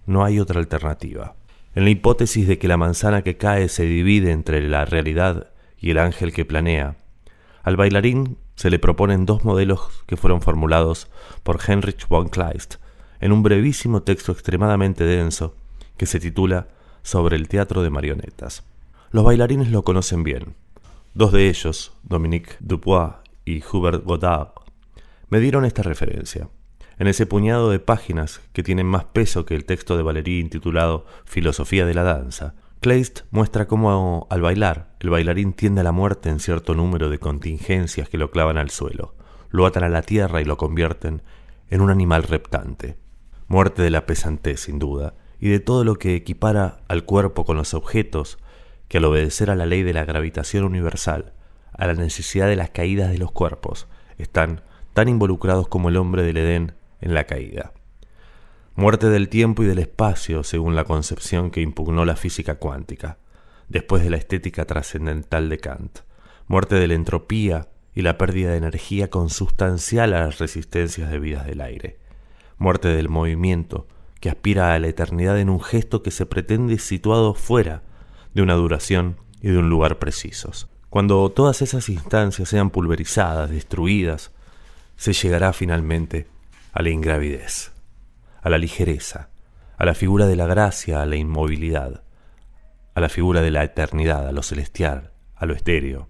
No 0.05 0.23
hay 0.23 0.39
otra 0.39 0.59
alternativa. 0.59 1.35
En 1.73 1.85
la 1.85 1.89
hipótesis 1.89 2.47
de 2.47 2.57
que 2.57 2.67
la 2.67 2.77
manzana 2.77 3.21
que 3.21 3.37
cae 3.37 3.69
se 3.69 3.83
divide 3.83 4.31
entre 4.31 4.67
la 4.67 4.83
realidad 4.85 5.51
y 5.77 5.91
el 5.91 5.99
ángel 5.99 6.33
que 6.33 6.45
planea, 6.45 6.97
al 7.63 7.77
bailarín 7.77 8.37
se 8.55 8.69
le 8.69 8.79
proponen 8.79 9.25
dos 9.25 9.45
modelos 9.45 10.03
que 10.05 10.17
fueron 10.17 10.41
formulados 10.41 11.09
por 11.43 11.59
Heinrich 11.65 12.07
von 12.07 12.29
Kleist 12.29 12.75
en 13.19 13.31
un 13.31 13.43
brevísimo 13.43 14.03
texto 14.03 14.31
extremadamente 14.31 15.05
denso 15.05 15.55
que 15.95 16.05
se 16.05 16.19
titula 16.19 16.67
Sobre 17.03 17.35
el 17.35 17.47
teatro 17.47 17.83
de 17.83 17.89
marionetas. 17.89 18.63
Los 19.11 19.23
bailarines 19.23 19.69
lo 19.69 19.83
conocen 19.83 20.23
bien. 20.23 20.55
Dos 21.13 21.31
de 21.31 21.49
ellos, 21.49 21.93
Dominique 22.03 22.55
Dupois 22.59 23.13
y 23.45 23.63
Hubert 23.63 24.03
Godard, 24.03 24.49
me 25.29 25.39
dieron 25.39 25.65
esta 25.65 25.83
referencia. 25.83 26.49
En 27.01 27.07
ese 27.07 27.25
puñado 27.25 27.71
de 27.71 27.79
páginas 27.79 28.41
que 28.53 28.61
tienen 28.61 28.85
más 28.85 29.05
peso 29.05 29.43
que 29.43 29.55
el 29.55 29.65
texto 29.65 29.97
de 29.97 30.03
Valéry 30.03 30.39
intitulado 30.39 31.07
Filosofía 31.25 31.87
de 31.87 31.95
la 31.95 32.03
danza, 32.03 32.53
Kleist 32.79 33.21
muestra 33.31 33.67
cómo 33.67 34.27
al 34.29 34.41
bailar, 34.41 34.93
el 34.99 35.09
bailarín 35.09 35.53
tiende 35.53 35.81
a 35.81 35.83
la 35.83 35.93
muerte 35.93 36.29
en 36.29 36.39
cierto 36.39 36.75
número 36.75 37.09
de 37.09 37.17
contingencias 37.17 38.07
que 38.07 38.19
lo 38.19 38.29
clavan 38.29 38.59
al 38.59 38.69
suelo, 38.69 39.15
lo 39.49 39.65
atan 39.65 39.83
a 39.83 39.89
la 39.89 40.03
tierra 40.03 40.41
y 40.41 40.45
lo 40.45 40.57
convierten 40.57 41.23
en 41.71 41.81
un 41.81 41.89
animal 41.89 42.21
reptante. 42.21 42.97
Muerte 43.47 43.81
de 43.81 43.89
la 43.89 44.05
pesantez, 44.05 44.59
sin 44.59 44.77
duda, 44.77 45.15
y 45.39 45.49
de 45.49 45.59
todo 45.59 45.83
lo 45.83 45.95
que 45.95 46.15
equipara 46.15 46.81
al 46.87 47.03
cuerpo 47.03 47.45
con 47.45 47.57
los 47.57 47.73
objetos 47.73 48.37
que 48.89 48.99
al 48.99 49.05
obedecer 49.05 49.49
a 49.49 49.55
la 49.55 49.65
ley 49.65 49.81
de 49.81 49.93
la 49.93 50.05
gravitación 50.05 50.65
universal, 50.65 51.33
a 51.73 51.87
la 51.87 51.95
necesidad 51.95 52.45
de 52.45 52.57
las 52.57 52.69
caídas 52.69 53.09
de 53.09 53.17
los 53.17 53.31
cuerpos, 53.31 53.87
están 54.19 54.61
tan 54.93 55.09
involucrados 55.09 55.67
como 55.67 55.89
el 55.89 55.97
hombre 55.97 56.21
del 56.21 56.37
Edén 56.37 56.75
en 57.01 57.13
la 57.13 57.25
caída. 57.25 57.73
Muerte 58.75 59.09
del 59.09 59.27
tiempo 59.27 59.63
y 59.63 59.65
del 59.65 59.79
espacio 59.79 60.43
según 60.43 60.75
la 60.75 60.85
concepción 60.85 61.51
que 61.51 61.61
impugnó 61.61 62.05
la 62.05 62.15
física 62.15 62.55
cuántica, 62.55 63.17
después 63.67 64.03
de 64.03 64.09
la 64.09 64.17
estética 64.17 64.65
trascendental 64.65 65.49
de 65.49 65.57
Kant, 65.57 65.99
muerte 66.47 66.75
de 66.75 66.87
la 66.87 66.93
entropía 66.93 67.67
y 67.93 68.01
la 68.01 68.17
pérdida 68.17 68.51
de 68.51 68.57
energía 68.57 69.09
consustancial 69.09 70.13
a 70.13 70.21
las 70.21 70.39
resistencias 70.39 71.11
debidas 71.11 71.45
del 71.45 71.61
aire, 71.61 71.99
muerte 72.57 72.87
del 72.87 73.09
movimiento 73.09 73.87
que 74.19 74.29
aspira 74.29 74.73
a 74.73 74.79
la 74.79 74.87
eternidad 74.87 75.39
en 75.39 75.49
un 75.49 75.61
gesto 75.61 76.03
que 76.03 76.11
se 76.11 76.25
pretende 76.25 76.77
situado 76.77 77.33
fuera 77.33 77.83
de 78.33 78.41
una 78.41 78.53
duración 78.53 79.17
y 79.41 79.49
de 79.49 79.57
un 79.57 79.69
lugar 79.69 79.99
precisos. 79.99 80.69
Cuando 80.89 81.29
todas 81.29 81.61
esas 81.61 81.89
instancias 81.89 82.49
sean 82.49 82.69
pulverizadas, 82.69 83.49
destruidas, 83.49 84.31
se 84.95 85.13
llegará 85.13 85.53
finalmente 85.53 86.27
a 86.71 86.81
la 86.81 86.89
ingravidez 86.89 87.71
a 88.41 88.49
la 88.49 88.57
ligereza, 88.57 89.29
a 89.77 89.85
la 89.85 89.93
figura 89.93 90.27
de 90.27 90.35
la 90.35 90.47
gracia, 90.47 91.01
a 91.01 91.05
la 91.05 91.15
inmovilidad, 91.15 92.03
a 92.93 92.99
la 92.99 93.09
figura 93.09 93.41
de 93.41 93.51
la 93.51 93.63
eternidad, 93.63 94.27
a 94.27 94.31
lo 94.31 94.43
celestial, 94.43 95.11
a 95.35 95.45
lo 95.45 95.53
estéreo, 95.53 96.09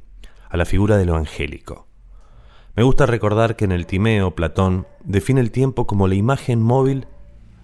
a 0.50 0.58
la 0.58 0.66
figura 0.66 0.98
de 0.98 1.06
lo 1.06 1.16
angélico. 1.16 1.88
Me 2.76 2.84
gusta 2.84 3.06
recordar 3.06 3.56
que 3.56 3.66
en 3.66 3.74
el 3.74 3.86
Timeo 3.86 4.32
Platón 4.32 4.88
define 5.04 5.42
el 5.42 5.52
tiempo 5.52 5.88
como 5.88 6.08
la 6.08 6.16
imagen 6.16 6.62
móvil 6.62 7.06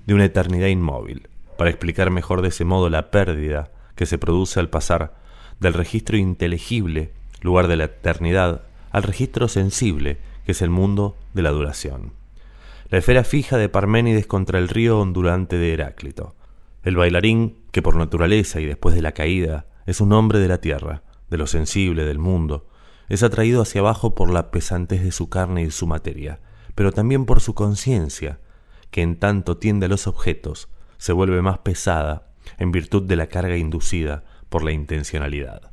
de 0.05 0.13
una 0.13 0.25
eternidad 0.25 0.67
inmóvil, 0.67 1.29
para 1.57 1.69
explicar 1.69 2.11
mejor 2.11 2.41
de 2.41 2.49
ese 2.49 2.65
modo 2.65 2.89
la 2.89 3.09
pérdida 3.09 3.71
que 3.95 4.05
se 4.05 4.17
produce 4.17 4.59
al 4.59 4.69
pasar 4.69 5.15
del 5.59 5.73
registro 5.73 6.17
inteligible, 6.17 7.13
lugar 7.41 7.67
de 7.67 7.77
la 7.77 7.85
eternidad, 7.85 8.63
al 8.91 9.03
registro 9.03 9.47
sensible, 9.47 10.17
que 10.45 10.51
es 10.51 10.61
el 10.61 10.69
mundo 10.69 11.15
de 11.33 11.41
la 11.41 11.51
duración 11.51 12.11
la 12.89 12.99
esfera 12.99 13.25
fija 13.25 13.57
de 13.57 13.67
Parménides 13.67 14.27
contra 14.27 14.59
el 14.59 14.69
río 14.69 14.99
ondulante 14.99 15.57
de 15.57 15.73
Heráclito. 15.73 16.35
El 16.83 16.95
bailarín, 16.95 17.57
que 17.71 17.81
por 17.81 17.97
naturaleza 17.97 18.61
y 18.61 18.65
después 18.65 18.95
de 18.95 19.01
la 19.01 19.11
caída 19.11 19.65
es 19.85 19.99
un 19.99 20.13
hombre 20.13 20.39
de 20.39 20.47
la 20.47 20.61
tierra, 20.61 21.03
de 21.29 21.37
lo 21.37 21.47
sensible 21.47 22.05
del 22.05 22.17
mundo, 22.17 22.67
es 23.09 23.23
atraído 23.23 23.61
hacia 23.61 23.81
abajo 23.81 24.15
por 24.15 24.31
la 24.31 24.51
pesantez 24.51 25.03
de 25.03 25.11
su 25.11 25.27
carne 25.27 25.63
y 25.63 25.71
su 25.71 25.85
materia, 25.85 26.39
pero 26.75 26.93
también 26.93 27.25
por 27.25 27.41
su 27.41 27.55
conciencia, 27.55 28.39
que 28.89 29.01
en 29.01 29.19
tanto 29.19 29.57
tiende 29.57 29.87
a 29.87 29.89
los 29.89 30.07
objetos, 30.07 30.69
se 30.97 31.11
vuelve 31.11 31.41
más 31.41 31.57
pesada 31.57 32.29
en 32.57 32.71
virtud 32.71 33.03
de 33.03 33.17
la 33.17 33.27
carga 33.27 33.57
inducida 33.57 34.23
por 34.47 34.63
la 34.63 34.71
intencionalidad. 34.71 35.71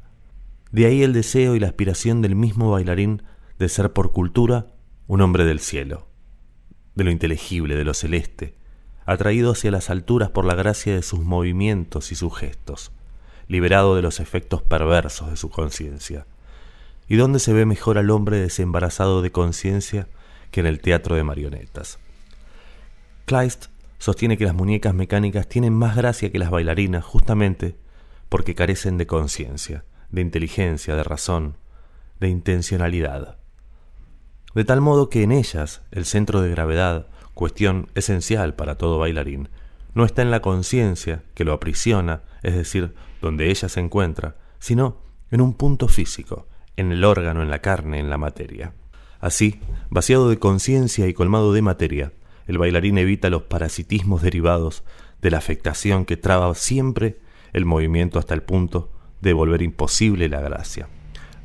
De 0.73 0.87
ahí 0.87 1.05
el 1.05 1.13
deseo 1.13 1.55
y 1.55 1.61
la 1.61 1.69
aspiración 1.69 2.23
del 2.23 2.35
mismo 2.35 2.73
bailarín 2.73 3.23
de 3.61 3.69
ser 3.69 3.93
por 3.93 4.11
cultura 4.11 4.73
un 5.07 5.21
hombre 5.21 5.45
del 5.45 5.61
cielo 5.61 6.09
de 6.95 7.05
lo 7.05 7.11
inteligible, 7.11 7.77
de 7.77 7.85
lo 7.85 7.95
celeste, 7.95 8.55
atraído 9.07 9.53
hacia 9.53 9.71
las 9.71 9.91
alturas 9.91 10.31
por 10.31 10.45
la 10.45 10.55
gracia 10.55 10.95
de 10.95 11.03
sus 11.03 11.21
movimientos 11.21 12.13
y 12.13 12.15
sus 12.15 12.37
gestos, 12.37 12.93
liberado 13.49 13.97
de 13.97 14.03
los 14.03 14.21
efectos 14.21 14.63
perversos 14.63 15.31
de 15.31 15.37
su 15.37 15.51
conciencia. 15.51 16.27
¿Y 17.09 17.17
dónde 17.17 17.39
se 17.39 17.53
ve 17.53 17.67
mejor 17.67 17.99
al 17.99 18.11
hombre 18.11 18.39
desembarazado 18.39 19.21
de 19.21 19.31
conciencia 19.31 20.09
que 20.51 20.61
en 20.61 20.67
el 20.67 20.81
teatro 20.81 21.17
de 21.17 21.25
marionetas? 21.25 21.99
Kleist 23.27 23.67
sostiene 23.99 24.39
que 24.39 24.45
las 24.45 24.55
muñecas 24.55 24.95
mecánicas 24.95 25.49
tienen 25.49 25.75
más 25.75 25.97
gracia 25.97 26.31
que 26.31 26.39
las 26.39 26.51
bailarinas 26.51 27.05
justamente 27.05 27.77
porque 28.29 28.55
carecen 28.55 28.99
de 28.99 29.07
conciencia, 29.07 29.85
de 30.11 30.21
inteligencia, 30.21 30.97
de 30.97 31.05
razón, 31.05 31.57
de 32.21 32.29
intencionalidad. 32.29 33.39
De 34.55 34.65
tal 34.65 34.81
modo 34.81 35.11
que 35.11 35.23
en 35.23 35.33
ellas 35.33 35.83
el 35.91 36.05
centro 36.05 36.41
de 36.41 36.51
gravedad, 36.51 37.07
cuestión 37.35 37.89
esencial 37.95 38.55
para 38.55 38.77
todo 38.77 38.99
bailarín, 38.99 39.49
no 39.95 40.05
está 40.05 40.23
en 40.23 40.31
la 40.31 40.41
conciencia 40.41 41.23
que 41.35 41.45
lo 41.45 41.53
aprisiona, 41.53 42.23
es 42.43 42.55
decir, 42.55 42.95
donde 43.21 43.51
ella 43.51 43.69
se 43.69 43.81
encuentra, 43.81 44.37
sino 44.59 44.99
en 45.31 45.41
un 45.41 45.55
punto 45.55 45.89
físico, 45.89 46.47
en 46.77 46.93
el 46.93 47.05
órgano, 47.05 47.43
en 47.43 47.51
la 47.51 47.61
carne, 47.61 47.99
en 47.99 48.11
la 48.11 48.19
materia. 48.19 48.73
Así, 49.21 49.61
vaciado 49.91 50.29
de 50.29 50.39
conciencia 50.39 51.07
y 51.07 51.15
colmado 51.15 51.53
de 51.53 51.63
materia, 51.63 52.13
el 52.47 52.59
bailarín 52.59 52.99
evita 52.99 53.31
los 53.31 53.43
parasitismos 53.43 54.23
derivados 54.23 54.85
de 55.23 55.31
la 55.31 55.39
afectación 55.39 56.05
que 56.05 56.17
traba 56.17 56.55
siempre 56.55 57.19
el 57.53 57.65
movimiento 57.65 58.19
hasta 58.19 58.35
el 58.35 58.43
punto 58.43 58.91
de 59.23 59.33
volver 59.33 59.63
imposible 59.63 60.29
la 60.29 60.41
gracia. 60.41 60.89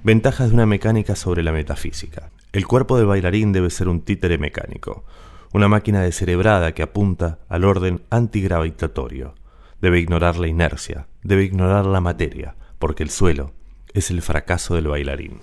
Ventajas 0.04 0.50
de 0.50 0.56
una 0.56 0.66
mecánica 0.66 1.16
sobre 1.16 1.44
la 1.44 1.52
metafísica. 1.52 2.32
El 2.52 2.66
cuerpo 2.66 2.98
del 2.98 3.06
bailarín 3.06 3.52
debe 3.52 3.70
ser 3.70 3.88
un 3.88 4.02
títere 4.02 4.40
mecánico, 4.40 5.06
una 5.54 5.68
máquina 5.68 6.02
descerebrada 6.02 6.74
que 6.74 6.82
apunta 6.82 7.38
al 7.48 7.64
orden 7.64 8.02
antigravitatorio. 8.10 9.36
Debe 9.82 10.00
ignorar 10.00 10.38
la 10.38 10.48
inercia, 10.48 11.08
debe 11.22 11.44
ignorar 11.44 11.86
la 11.86 12.02
materia, 12.02 12.56
porque 12.80 13.04
el 13.04 13.12
suelo 13.12 13.52
es 13.94 14.10
el 14.10 14.24
fracaso 14.24 14.74
del 14.74 14.88
bailarín. 14.88 15.42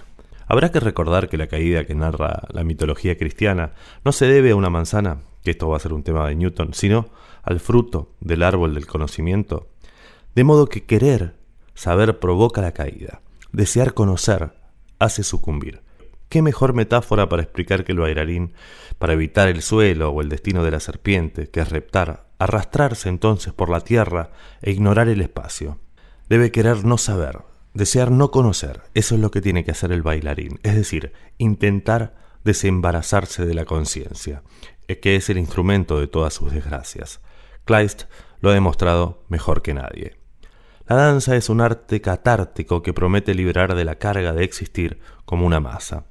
Habrá 0.49 0.73
que 0.73 0.81
recordar 0.81 1.29
que 1.29 1.37
la 1.37 1.47
caída 1.47 1.85
que 1.85 1.95
narra 1.95 2.43
la 2.51 2.65
mitología 2.65 3.17
cristiana 3.17 3.73
no 4.05 4.11
se 4.11 4.27
debe 4.27 4.51
a 4.51 4.57
una 4.57 4.71
manzana, 4.71 5.19
que 5.45 5.53
esto 5.53 5.69
va 5.69 5.77
a 5.77 5.81
ser 5.81 5.93
un 5.93 6.03
tema 6.03 6.27
de 6.27 6.35
Newton, 6.35 6.75
sino 6.75 7.09
al 7.45 7.61
fruto 7.61 8.11
del 8.21 8.43
árbol 8.43 8.75
del 8.75 8.87
conocimiento. 8.89 9.69
De 10.35 10.43
modo 10.43 10.67
que 10.67 10.85
querer 10.85 11.37
saber 11.75 12.19
provoca 12.19 12.63
la 12.63 12.73
caída, 12.73 13.21
desear 13.53 13.95
conocer 13.95 14.55
hace 14.99 15.23
sucumbir. 15.23 15.86
¿Qué 16.29 16.43
mejor 16.43 16.75
metáfora 16.75 17.29
para 17.29 17.43
explicar 17.43 17.85
que 17.85 17.93
el 17.93 18.01
bailarín, 18.01 18.53
para 18.99 19.13
evitar 19.13 19.49
el 19.49 19.63
suelo 19.63 20.11
o 20.11 20.21
el 20.21 20.29
destino 20.29 20.65
de 20.65 20.73
la 20.73 20.81
serpiente, 20.81 21.49
que 21.49 21.61
es 21.61 21.69
reptar, 21.69 22.27
arrastrarse 22.39 23.09
entonces 23.09 23.53
por 23.53 23.71
la 23.71 23.81
tierra 23.81 24.33
e 24.61 24.73
ignorar 24.73 25.09
el 25.09 25.21
espacio? 25.21 25.79
Debe 26.29 26.51
querer 26.51 26.85
no 26.85 26.99
saber, 26.99 27.43
desear 27.75 28.11
no 28.11 28.33
conocer, 28.33 28.83
eso 28.95 29.15
es 29.15 29.21
lo 29.21 29.31
que 29.31 29.41
tiene 29.41 29.65
que 29.65 29.71
hacer 29.71 29.93
el 29.93 30.03
bailarín, 30.03 30.59
es 30.65 30.75
decir, 30.75 31.13
intentar 31.39 32.17
desembarazarse 32.43 33.47
de 33.47 33.55
la 33.55 33.65
conciencia, 33.65 34.43
eh, 34.89 34.99
que 34.99 35.15
es 35.15 35.31
el 35.31 35.39
instrumento 35.39 36.01
de 36.01 36.09
todas 36.09 36.35
sus 36.35 36.53
desgracias. 36.53 37.21
Kleist 37.65 38.05
lo 38.41 38.51
ha 38.51 38.55
demostrado 38.55 39.25
mejor 39.29 39.63
que 39.63 39.75
nadie. 39.75 40.19
La 40.89 40.97
danza 40.97 41.37
es 41.37 41.49
un 41.49 41.61
arte 41.61 42.01
catártico 42.01 42.83
que 42.83 42.93
promete 42.93 43.35
liberar 43.35 43.77
de 43.77 43.85
la 43.85 43.97
carga 43.97 44.33
de 44.33 44.45
existir 44.45 45.01
como 45.25 45.47
una 45.47 45.61
masa 45.61 46.07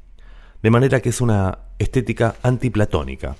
de 0.66 0.72
manera 0.72 1.00
que 1.00 1.10
es 1.10 1.22
una 1.22 1.60
estética 1.78 2.38
antiplatónica. 2.42 3.36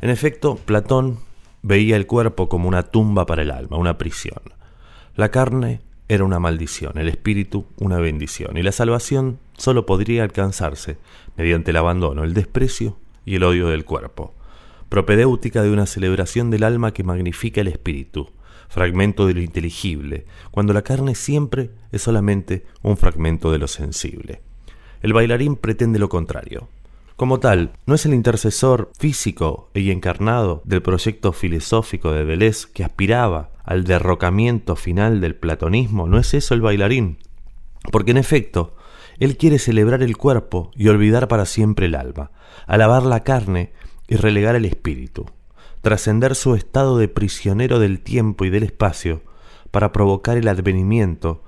En 0.00 0.10
efecto, 0.10 0.54
Platón 0.64 1.18
veía 1.60 1.96
el 1.96 2.06
cuerpo 2.06 2.48
como 2.48 2.68
una 2.68 2.84
tumba 2.84 3.26
para 3.26 3.42
el 3.42 3.50
alma, 3.50 3.78
una 3.78 3.98
prisión. 3.98 4.40
La 5.16 5.32
carne 5.32 5.80
era 6.06 6.22
una 6.22 6.38
maldición, 6.38 6.96
el 6.96 7.08
espíritu 7.08 7.66
una 7.80 7.98
bendición, 7.98 8.56
y 8.56 8.62
la 8.62 8.70
salvación 8.70 9.40
solo 9.56 9.86
podría 9.86 10.22
alcanzarse 10.22 10.98
mediante 11.36 11.72
el 11.72 11.78
abandono, 11.78 12.22
el 12.22 12.32
desprecio 12.32 12.96
y 13.24 13.34
el 13.34 13.42
odio 13.42 13.66
del 13.66 13.84
cuerpo, 13.84 14.36
propedéutica 14.88 15.62
de 15.62 15.72
una 15.72 15.86
celebración 15.86 16.48
del 16.48 16.62
alma 16.62 16.92
que 16.92 17.02
magnifica 17.02 17.60
el 17.60 17.66
espíritu, 17.66 18.30
fragmento 18.68 19.26
de 19.26 19.34
lo 19.34 19.40
inteligible, 19.40 20.26
cuando 20.52 20.72
la 20.72 20.82
carne 20.82 21.16
siempre 21.16 21.72
es 21.90 22.02
solamente 22.02 22.66
un 22.82 22.96
fragmento 22.96 23.50
de 23.50 23.58
lo 23.58 23.66
sensible. 23.66 24.42
El 25.02 25.12
bailarín 25.12 25.56
pretende 25.56 25.98
lo 25.98 26.08
contrario. 26.08 26.68
Como 27.16 27.40
tal, 27.40 27.72
no 27.86 27.94
es 27.94 28.06
el 28.06 28.14
intercesor 28.14 28.92
físico 28.96 29.70
y 29.74 29.90
encarnado 29.90 30.62
del 30.64 30.82
proyecto 30.82 31.32
filosófico 31.32 32.12
de 32.12 32.24
Deleuze 32.24 32.68
que 32.72 32.84
aspiraba 32.84 33.50
al 33.64 33.84
derrocamiento 33.84 34.76
final 34.76 35.20
del 35.20 35.34
platonismo, 35.34 36.06
no 36.06 36.18
es 36.18 36.32
eso 36.34 36.54
el 36.54 36.60
bailarín. 36.60 37.18
Porque 37.90 38.12
en 38.12 38.18
efecto, 38.18 38.76
él 39.18 39.36
quiere 39.36 39.58
celebrar 39.58 40.02
el 40.02 40.16
cuerpo 40.16 40.70
y 40.76 40.88
olvidar 40.88 41.26
para 41.26 41.44
siempre 41.44 41.86
el 41.86 41.96
alma, 41.96 42.30
alabar 42.66 43.02
la 43.02 43.24
carne 43.24 43.72
y 44.06 44.16
relegar 44.16 44.54
el 44.54 44.64
espíritu, 44.64 45.26
trascender 45.82 46.34
su 46.34 46.54
estado 46.54 46.98
de 46.98 47.08
prisionero 47.08 47.78
del 47.78 48.00
tiempo 48.00 48.44
y 48.44 48.50
del 48.50 48.62
espacio 48.62 49.22
para 49.70 49.92
provocar 49.92 50.36
el 50.36 50.48
advenimiento 50.48 51.42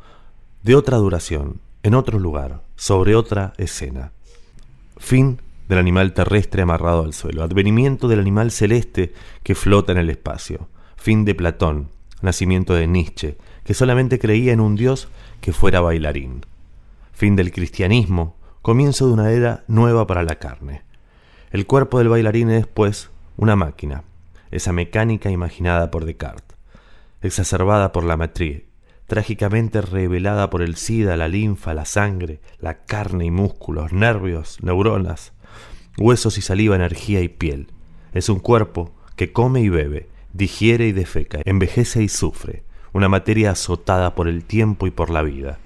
de 0.62 0.74
otra 0.74 0.98
duración, 0.98 1.60
en 1.82 1.94
otro 1.94 2.18
lugar, 2.18 2.62
sobre 2.76 3.14
otra 3.14 3.52
escena. 3.56 4.12
Fin 4.98 5.40
del 5.68 5.78
animal 5.78 6.12
terrestre 6.12 6.62
amarrado 6.62 7.04
al 7.04 7.14
suelo, 7.14 7.42
advenimiento 7.42 8.08
del 8.08 8.20
animal 8.20 8.50
celeste 8.50 9.12
que 9.42 9.54
flota 9.54 9.92
en 9.92 9.98
el 9.98 10.10
espacio. 10.10 10.68
Fin 10.96 11.24
de 11.24 11.34
Platón, 11.34 11.88
nacimiento 12.22 12.74
de 12.74 12.86
Nietzsche, 12.86 13.38
que 13.64 13.74
solamente 13.74 14.18
creía 14.18 14.52
en 14.52 14.60
un 14.60 14.76
dios 14.76 15.08
que 15.40 15.52
fuera 15.52 15.80
bailarín. 15.80 16.44
Fin 17.12 17.36
del 17.36 17.52
cristianismo, 17.52 18.36
comienzo 18.62 19.06
de 19.06 19.12
una 19.12 19.30
era 19.30 19.64
nueva 19.68 20.06
para 20.06 20.22
la 20.22 20.36
carne. 20.36 20.82
El 21.50 21.66
cuerpo 21.66 21.98
del 21.98 22.08
bailarín 22.08 22.50
es, 22.50 22.66
pues, 22.66 23.10
una 23.36 23.56
máquina, 23.56 24.04
esa 24.50 24.72
mecánica 24.72 25.30
imaginada 25.30 25.90
por 25.90 26.04
Descartes, 26.04 26.58
exacerbada 27.22 27.92
por 27.92 28.04
la 28.04 28.16
matriz, 28.16 28.64
trágicamente 29.10 29.80
revelada 29.80 30.50
por 30.50 30.62
el 30.62 30.76
SIDA, 30.76 31.16
la 31.16 31.26
linfa, 31.26 31.74
la 31.74 31.84
sangre, 31.84 32.38
la 32.60 32.84
carne 32.84 33.24
y 33.24 33.32
músculos, 33.32 33.92
nervios, 33.92 34.62
neuronas, 34.62 35.32
huesos 35.98 36.38
y 36.38 36.42
saliva, 36.42 36.76
energía 36.76 37.20
y 37.20 37.26
piel. 37.26 37.72
Es 38.12 38.28
un 38.28 38.38
cuerpo 38.38 38.94
que 39.16 39.32
come 39.32 39.62
y 39.62 39.68
bebe, 39.68 40.08
digiere 40.32 40.86
y 40.86 40.92
defeca, 40.92 41.40
envejece 41.44 42.04
y 42.04 42.08
sufre, 42.08 42.62
una 42.92 43.08
materia 43.08 43.50
azotada 43.50 44.14
por 44.14 44.28
el 44.28 44.44
tiempo 44.44 44.86
y 44.86 44.92
por 44.92 45.10
la 45.10 45.22
vida. 45.22 45.58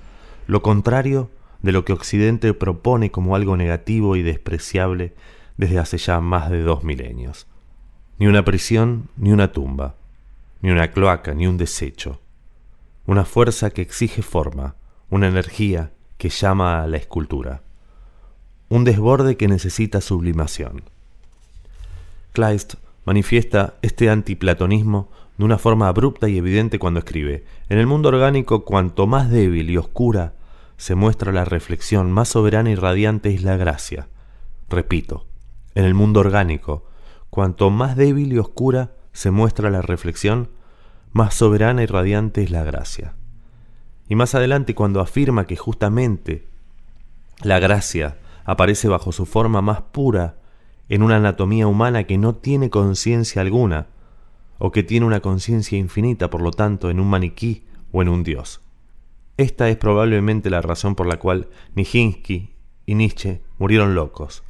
Lo 0.47 0.63
contrario 0.63 1.29
de 1.61 1.73
lo 1.73 1.85
que 1.85 1.93
Occidente 1.93 2.55
propone 2.55 3.11
como 3.11 3.37
algo 3.37 3.59
negativo 3.59 4.17
y 4.17 4.23
despreciable 4.23 5.13
desde 5.59 5.79
hace 5.79 5.99
ya 5.99 6.19
más 6.23 6.49
de 6.51 6.63
dos 6.63 6.83
milenios. 6.83 7.47
Ni 8.19 8.27
una 8.27 8.43
prisión, 8.43 9.11
ni 9.19 9.33
una 9.33 9.53
tumba, 9.53 9.97
ni 10.63 10.71
una 10.71 10.93
cloaca, 10.93 11.35
ni 11.35 11.47
un 11.47 11.59
desecho 11.59 12.23
una 13.07 13.25
fuerza 13.25 13.71
que 13.71 13.83
exige 13.83 14.23
forma, 14.23 14.77
una 15.11 15.29
energía 15.29 15.93
que 16.19 16.29
llama 16.29 16.83
a 16.83 16.87
la 16.87 16.97
escultura, 16.97 17.63
un 18.69 18.85
desborde 18.85 19.37
que 19.37 19.49
necesita 19.49 20.01
sublimación. 20.01 20.83
Kleist 22.33 22.75
manifiesta 23.05 23.75
este 23.83 24.11
antiplatonismo 24.11 25.11
de 25.37 25.45
una 25.45 25.59
forma 25.59 25.89
abrupta 25.89 26.29
y 26.29 26.39
evidente 26.39 26.79
cuando 26.79 27.01
escribe, 27.01 27.45
en 27.69 27.79
el 27.79 27.87
mundo 27.87 28.09
orgánico 28.09 28.65
cuanto 28.65 29.07
más 29.07 29.31
débil 29.31 29.71
y 29.71 29.77
oscura 29.77 30.35
se 30.77 30.95
muestra 30.95 31.33
la 31.33 31.45
reflexión, 31.45 32.11
más 32.11 32.29
soberana 32.29 32.71
y 32.71 32.75
radiante 32.75 33.33
es 33.35 33.43
la 33.43 33.57
gracia. 33.57 34.09
Repito, 34.69 35.27
en 35.75 35.85
el 35.85 35.95
mundo 35.95 36.21
orgánico, 36.21 36.87
cuanto 37.31 37.71
más 37.71 37.97
débil 37.97 38.33
y 38.33 38.39
oscura 38.39 38.93
se 39.13 39.31
muestra 39.31 39.71
la 39.71 39.83
reflexión, 39.83 40.49
más 41.15 41.35
soberana 41.35 41.85
y 41.85 41.87
radiante 41.87 42.43
es 42.43 42.51
la 42.51 42.65
gracia. 42.65 43.15
Y 44.09 44.17
más 44.17 44.35
adelante 44.35 44.75
cuando 44.75 45.01
afirma 45.01 45.47
que 45.47 45.57
justamente 45.57 46.45
la 47.41 47.61
gracia 47.61 48.19
aparece 48.45 48.89
bajo 48.89 49.13
su 49.13 49.25
forma 49.25 49.63
más 49.63 49.81
pura 49.81 50.39
en 50.89 51.05
una 51.05 51.17
anatomía 51.17 51.69
humana 51.69 52.03
que 52.05 52.19
no 52.19 52.35
tiene 52.35 52.69
conciencia 52.69 53.43
alguna, 53.43 53.87
o 54.59 54.73
que 54.73 54.83
tiene 54.83 55.07
una 55.07 55.21
conciencia 55.21 55.79
infinita, 55.79 56.31
por 56.31 56.43
lo 56.43 56.51
tanto, 56.51 56.91
en 56.91 56.99
un 56.99 57.09
maniquí 57.09 57.65
o 57.93 58.03
en 58.03 58.09
un 58.09 58.25
dios. 58.25 58.61
Esta 59.37 59.69
es 59.69 59.77
probablemente 59.77 60.51
la 60.51 60.63
razón 60.63 60.97
por 60.97 61.07
la 61.07 61.19
cual 61.21 61.49
Nijinsky 61.77 62.55
y 62.87 62.95
Nietzsche 62.97 63.41
murieron 63.59 63.95
locos, 63.95 64.43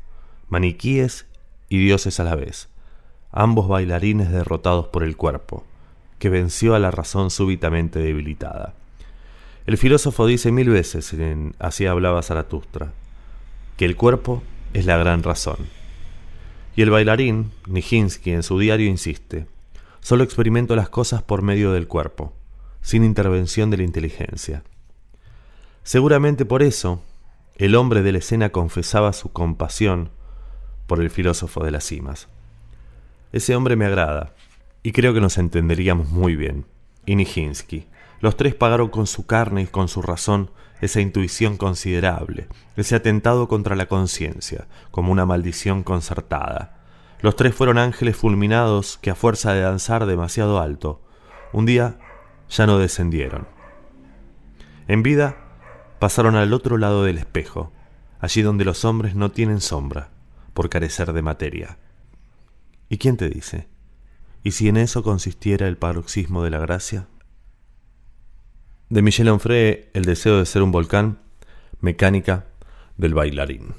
maniquíes 0.49 1.27
y 1.69 1.79
dioses 1.79 2.21
a 2.21 2.25
la 2.25 2.37
vez, 2.37 2.71
ambos 3.33 3.69
bailarines 3.69 4.31
derrotados 4.31 4.89
por 4.89 5.03
el 5.05 5.17
cuerpo 5.19 5.65
que 6.25 6.31
venció 6.31 6.75
a 6.75 6.79
la 6.79 6.91
razón 6.91 7.31
súbitamente 7.31 7.99
debilitada. 7.99 8.73
El 9.67 9.77
filósofo 9.77 10.27
dice 10.27 10.53
mil 10.53 10.71
veces, 10.71 11.13
en 11.13 11.55
Así 11.59 11.85
hablaba 11.85 12.23
Zaratustra, 12.23 12.95
que 13.77 13.85
el 13.85 13.95
cuerpo 13.95 14.43
es 14.73 14.87
la 14.87 14.97
gran 14.97 15.23
razón. 15.23 15.59
Y 16.77 16.81
el 16.81 16.89
bailarín, 16.89 17.53
Nijinsky, 17.67 18.31
en 18.31 18.43
su 18.43 18.59
diario 18.59 18.89
insiste, 18.89 19.49
solo 20.01 20.25
experimento 20.25 20.75
las 20.77 20.89
cosas 20.89 21.23
por 21.23 21.43
medio 21.43 21.73
del 21.73 21.89
cuerpo, 21.89 22.33
sin 22.81 23.05
intervención 23.05 23.69
de 23.69 23.77
la 23.77 23.83
inteligencia. 23.83 24.63
Seguramente 25.83 26.47
por 26.47 26.63
eso, 26.63 27.03
el 27.57 27.75
hombre 27.75 28.01
de 28.01 28.13
la 28.13 28.19
escena 28.21 28.49
confesaba 28.49 29.13
su 29.13 29.31
compasión 29.31 30.09
por 30.87 31.03
el 31.03 31.11
filósofo 31.11 31.63
de 31.63 31.71
las 31.71 31.85
cimas. 31.85 32.29
Ese 33.31 33.55
hombre 33.55 33.77
me 33.77 33.85
agrada, 33.85 34.33
y 34.85 34.93
creo 34.93 35.15
que 35.15 35.21
nos 35.21 35.39
entenderíamos 35.39 36.11
muy 36.11 36.37
bien. 36.37 36.67
Y 37.07 37.17
Los 38.21 38.37
tres 38.37 38.55
pagaron 38.55 38.91
con 38.91 39.07
su 39.07 39.27
carne 39.27 39.63
y 39.63 39.67
con 39.67 39.89
su 39.89 40.03
razón 40.03 40.51
esa 40.83 41.01
intuición 41.01 41.57
considerable, 41.57 42.49
ese 42.77 42.95
atentado 42.95 43.49
contra 43.49 43.77
la 43.77 43.87
conciencia, 43.87 44.69
como 44.91 45.11
una 45.11 45.25
maldición 45.25 45.83
concertada. 45.83 46.85
Los 47.23 47.35
tres 47.35 47.55
fueron 47.55 47.79
ángeles 47.79 48.15
fulminados 48.15 48.99
que 48.99 49.11
a 49.11 49.15
fuerza 49.15 49.55
de 49.55 49.63
danzar 49.63 50.05
demasiado 50.05 50.61
alto, 50.61 51.03
un 51.55 51.65
día 51.65 51.99
ya 52.51 52.67
no 52.67 52.79
descendieron. 52.79 53.49
En 54.87 55.03
vida 55.03 55.39
pasaron 55.99 56.37
al 56.37 56.53
otro 56.53 56.77
lado 56.77 57.05
del 57.05 57.17
espejo, 57.17 57.73
allí 58.21 58.43
donde 58.43 58.67
los 58.67 58.85
hombres 58.85 59.15
no 59.15 59.31
tienen 59.31 59.63
sombra, 59.63 60.11
por 60.53 60.69
carecer 60.69 61.15
de 61.15 61.23
materia. 61.23 61.79
¿Y 62.91 62.99
quién 62.99 63.17
te 63.17 63.31
dice? 63.31 63.74
¿Y 64.47 64.51
si 64.51 64.69
en 64.69 64.77
eso 64.77 65.03
consistiera 65.03 65.67
el 65.67 65.79
paroxismo 65.79 66.45
de 66.45 66.51
la 66.51 66.59
gracia? 66.59 67.09
De 68.91 69.01
Michel 69.01 69.31
Onfray, 69.31 69.89
El 69.95 70.05
deseo 70.05 70.39
de 70.39 70.45
ser 70.45 70.63
un 70.63 70.71
volcán, 70.71 71.19
mecánica 71.81 72.45
del 72.99 73.15
bailarín. 73.15 73.75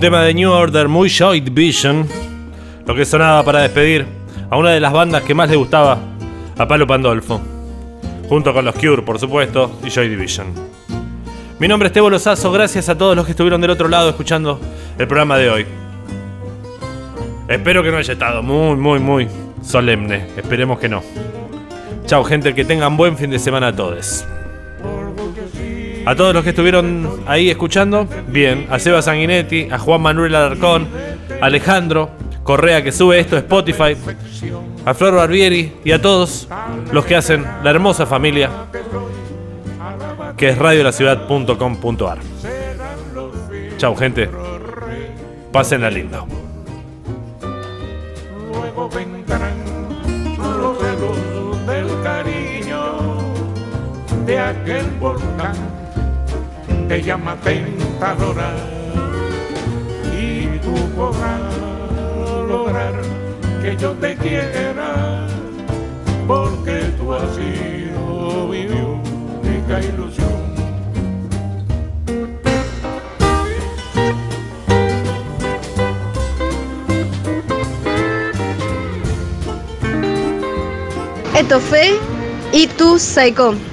Tema 0.00 0.22
de 0.22 0.32
New 0.32 0.50
Order 0.50 0.88
muy 0.88 1.10
Joy 1.10 1.40
Division. 1.40 2.08
Lo 2.86 2.94
que 2.94 3.04
sonaba 3.04 3.44
para 3.44 3.60
despedir 3.60 4.06
a 4.48 4.56
una 4.56 4.70
de 4.70 4.80
las 4.80 4.94
bandas 4.94 5.22
que 5.24 5.34
más 5.34 5.50
le 5.50 5.56
gustaba 5.56 5.98
a 6.56 6.66
Palo 6.66 6.86
Pandolfo. 6.86 7.38
Junto 8.26 8.54
con 8.54 8.64
los 8.64 8.74
Cure, 8.76 9.02
por 9.02 9.18
supuesto, 9.18 9.78
y 9.84 9.90
Joy 9.90 10.08
Division. 10.08 10.54
Mi 11.58 11.68
nombre 11.68 11.88
es 11.88 11.92
Tebo 11.92 12.08
Lozazo, 12.08 12.50
gracias 12.50 12.88
a 12.88 12.96
todos 12.96 13.14
los 13.14 13.26
que 13.26 13.32
estuvieron 13.32 13.60
del 13.60 13.72
otro 13.72 13.88
lado 13.88 14.08
escuchando 14.08 14.58
el 14.98 15.06
programa 15.06 15.36
de 15.36 15.50
hoy. 15.50 15.66
Espero 17.46 17.82
que 17.82 17.90
no 17.90 17.98
haya 17.98 18.14
estado 18.14 18.42
muy, 18.42 18.76
muy, 18.76 19.00
muy 19.00 19.28
solemne. 19.62 20.28
Esperemos 20.34 20.78
que 20.78 20.88
no. 20.88 21.02
Chao, 22.06 22.24
gente, 22.24 22.54
que 22.54 22.64
tengan 22.64 22.96
buen 22.96 23.18
fin 23.18 23.28
de 23.28 23.38
semana 23.38 23.66
a 23.66 23.76
todos. 23.76 24.24
A 26.10 26.16
todos 26.16 26.34
los 26.34 26.42
que 26.42 26.50
estuvieron 26.50 27.22
ahí 27.28 27.50
escuchando, 27.50 28.04
bien. 28.26 28.66
A 28.68 28.80
Seba 28.80 29.00
Sanguinetti, 29.00 29.68
a 29.70 29.78
Juan 29.78 30.02
Manuel 30.02 30.34
Alarcón, 30.34 30.88
a 31.40 31.46
Alejandro 31.46 32.10
Correa 32.42 32.82
que 32.82 32.90
sube 32.90 33.20
esto 33.20 33.36
a 33.36 33.38
Spotify, 33.38 33.96
a 34.84 34.92
Flor 34.92 35.14
Barbieri 35.14 35.72
y 35.84 35.92
a 35.92 36.02
todos 36.02 36.48
los 36.90 37.04
que 37.04 37.14
hacen 37.14 37.46
la 37.62 37.70
hermosa 37.70 38.06
familia 38.06 38.50
que 40.36 40.48
es 40.48 40.58
radiolaciudad.com.ar. 40.58 42.18
Chao, 43.76 43.94
gente. 43.94 44.28
Pásenla 45.52 45.90
lindo. 45.92 46.26
Luego 48.52 48.90
vendrán 48.90 49.54
los 50.60 50.76
del 51.68 52.02
cariño 52.02 52.96
de 54.26 54.40
aquel 54.40 54.86
volcán 54.98 55.79
te 56.90 57.00
llama 57.00 57.36
tentadora 57.36 58.52
y 60.20 60.58
tú 60.58 60.74
podrás 60.96 61.56
lograr 62.48 63.00
que 63.62 63.76
yo 63.76 63.92
te 63.92 64.16
quiera 64.16 65.28
porque 66.26 66.80
tú 66.98 67.14
has 67.14 67.32
sido 67.36 68.48
mi 68.48 68.66
única 68.66 69.80
ilusión. 69.80 70.40
Esto 81.36 81.60
fue 81.60 82.00
Y 82.52 82.66
tu 82.66 82.98
Saicom. 82.98 83.69